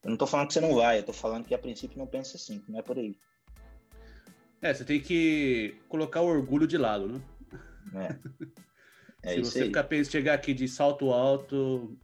[0.03, 2.07] eu não estou falando que você não vai, eu estou falando que a princípio não
[2.07, 3.17] pensa assim, que não é por aí.
[4.61, 7.21] É, você tem que colocar o orgulho de lado, né?
[9.23, 9.31] É.
[9.33, 9.67] é se você aí.
[9.67, 11.97] ficar pensando chegar aqui de salto alto,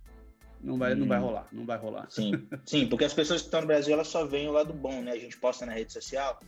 [0.63, 0.97] não vai, hum.
[0.97, 1.23] não vai hum.
[1.23, 2.11] rolar, não vai rolar.
[2.11, 5.03] Sim, sim, porque as pessoas que estão no Brasil, elas só veem o lado bom,
[5.03, 5.13] né?
[5.13, 6.39] A gente posta na rede social.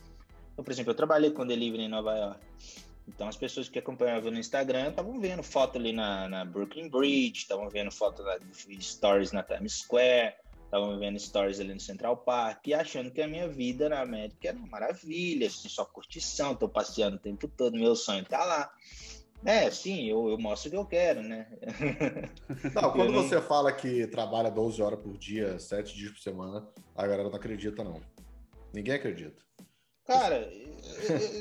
[0.53, 2.39] Então, por exemplo, eu trabalhei com delivery em Nova York.
[3.07, 7.39] Então as pessoas que acompanhavam no Instagram estavam vendo foto ali na, na Brooklyn Bridge,
[7.39, 8.37] estavam vendo foto lá,
[8.79, 10.33] stories na Times Square,
[10.65, 14.49] estavam vendo stories ali no Central Park e achando que a minha vida na América
[14.49, 18.71] era uma maravilha, assim, só curtição, tô passeando o tempo todo, meu sonho tá lá.
[19.45, 21.47] É, sim, eu, eu mostro o que eu quero, né?
[22.73, 23.21] Não, quando não...
[23.21, 27.35] você fala que trabalha 12 horas por dia, 7 dias por semana, a galera não
[27.35, 28.01] acredita, não.
[28.73, 29.45] Ninguém acredita.
[30.05, 30.49] Cara,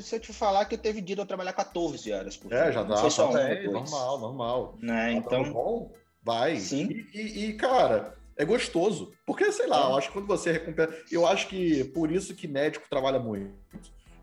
[0.02, 2.58] se eu te falar que teve dia de eu trabalhar 14 horas por dia.
[2.58, 2.96] É, já dá.
[2.96, 4.78] Foi só é, normal, normal.
[4.80, 5.12] Né?
[5.12, 5.92] Então, bom,
[6.22, 6.56] vai.
[6.56, 6.88] Sim.
[7.12, 9.12] E, e, e, cara, é gostoso.
[9.26, 9.90] Porque, sei lá, é.
[9.90, 10.96] eu acho que quando você recompensa.
[11.10, 13.54] Eu acho que por isso que médico trabalha muito.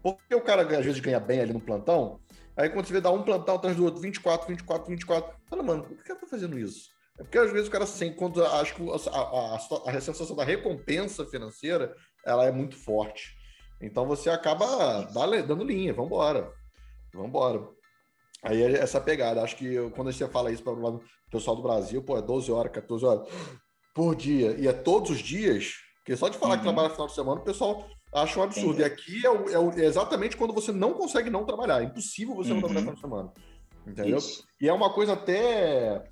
[0.02, 2.20] Porque o cara às vezes ganha bem ali no plantão.
[2.58, 5.36] Aí quando você vê dar um plantão atrás do outro, 24, 24, 24.
[5.48, 6.90] Fala, mano, por que cara tá fazendo isso?
[7.20, 10.36] É porque às vezes o cara sente, quando acho que a, a, a, a sensação
[10.36, 13.36] da recompensa financeira ela é muito forte.
[13.82, 15.02] Então você acaba
[15.46, 16.52] dando linha, vambora.
[17.14, 17.68] Vambora.
[18.44, 19.42] Aí é essa pegada.
[19.42, 22.72] Acho que quando você fala isso para o pessoal do Brasil, pô, é 12 horas,
[22.72, 23.28] 14 horas
[23.94, 24.56] por dia.
[24.60, 26.58] E é todos os dias, porque só de falar uhum.
[26.58, 28.76] que trabalha no final de semana, o pessoal acha um absurdo.
[28.76, 28.82] Sim.
[28.82, 31.82] E aqui é, o, é, o, é, exatamente quando você não consegue não trabalhar.
[31.82, 32.60] É impossível você uhum.
[32.60, 33.34] não trabalhar no final de semana.
[33.88, 34.18] Entendeu?
[34.18, 34.44] Isso.
[34.60, 36.04] E é uma coisa até.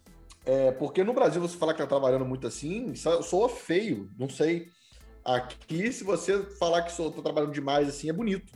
[0.45, 4.67] É, porque no Brasil você falar que tá trabalhando muito assim, soa feio, não sei.
[5.35, 8.51] Aqui, se você falar que estou trabalhando demais assim, é bonito.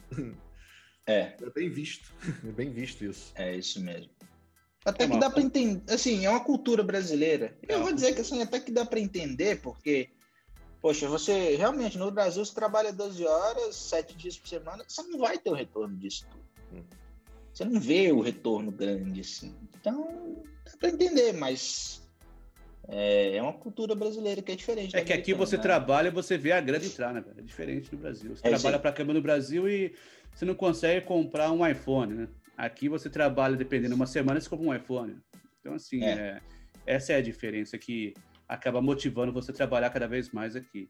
[1.06, 1.36] É.
[1.40, 2.12] É bem visto.
[2.48, 3.32] É bem visto isso.
[3.36, 4.10] É isso mesmo.
[4.86, 7.58] Até que dá para entender, assim, é uma cultura brasileira.
[7.68, 10.10] Eu vou dizer que assim, até que dá para entender, porque,
[10.82, 15.20] poxa, você realmente no Brasil você trabalha 12 horas, 7 dias por semana, você não
[15.20, 16.44] vai ter o retorno disso tudo.
[16.74, 16.84] Hum.
[17.54, 19.56] Você não vê o retorno grande assim.
[19.80, 22.03] Então, dá para entender, mas
[22.88, 24.96] é, é, uma cultura brasileira que é diferente.
[24.96, 25.64] É que aqui você né?
[25.64, 27.24] trabalha e você vê a grana entrar, né?
[27.38, 28.36] É diferente do Brasil.
[28.36, 29.94] Você é trabalha para câmera no Brasil e
[30.34, 32.28] você não consegue comprar um iPhone, né?
[32.58, 35.18] Aqui você trabalha, dependendo, uma semana você compra um iPhone.
[35.60, 36.12] Então, assim, é.
[36.12, 36.42] É,
[36.86, 38.14] essa é a diferença que
[38.48, 40.90] acaba motivando você a trabalhar cada vez mais aqui.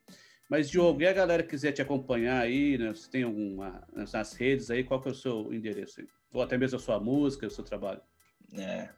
[0.50, 2.90] Mas, Diogo, e a galera que quiser te acompanhar aí, né?
[2.90, 6.02] Você tem alguma nas redes aí, qual que é o seu endereço?
[6.02, 6.08] Aí?
[6.34, 8.02] Ou até mesmo a sua música, o seu trabalho?
[8.58, 8.90] É.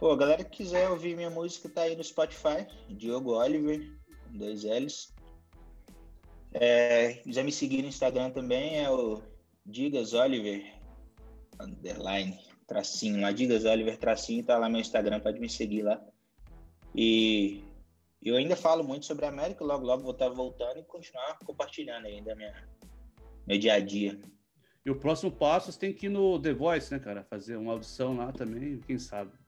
[0.00, 3.86] Pô, a galera que quiser ouvir minha música tá aí no Spotify, Diogo Oliver,
[4.30, 5.14] dois L's.
[6.54, 9.20] É, quiser me seguir no Instagram também, é o
[9.66, 10.64] Digas Oliver,
[11.60, 12.34] underline,
[12.66, 16.02] tracinho lá, Digas Oliver, tracinho, tá lá meu Instagram, pode me seguir lá.
[16.94, 17.62] E
[18.22, 22.06] eu ainda falo muito sobre a América, logo, logo vou estar voltando e continuar compartilhando
[22.06, 22.66] ainda minha,
[23.46, 24.18] meu dia a dia.
[24.82, 27.22] E o próximo passo você tem que ir no The Voice, né, cara?
[27.22, 29.38] Fazer uma audição lá também, quem sabe.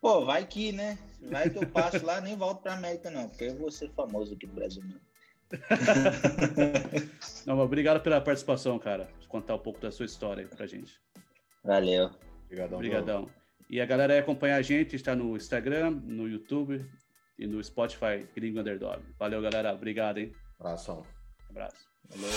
[0.00, 0.98] Pô, vai que, né?
[1.22, 4.34] Vai que eu passo lá, nem volto pra América, não, porque eu vou ser famoso
[4.34, 5.00] aqui no Brasil mesmo.
[7.46, 9.08] não, mas obrigado pela participação, cara.
[9.28, 11.00] Contar um pouco da sua história aí pra gente.
[11.64, 12.10] Valeu.
[12.46, 12.78] Obrigadão.
[12.78, 13.30] Obrigadão.
[13.68, 16.84] E a galera aí acompanha a gente, está no Instagram, no YouTube
[17.38, 19.02] e no Spotify Gringo Underdog.
[19.18, 19.74] Valeu, galera.
[19.74, 20.32] Obrigado, hein?
[20.58, 21.04] Abração.
[21.50, 21.88] Abraço.
[22.08, 22.28] Valeu.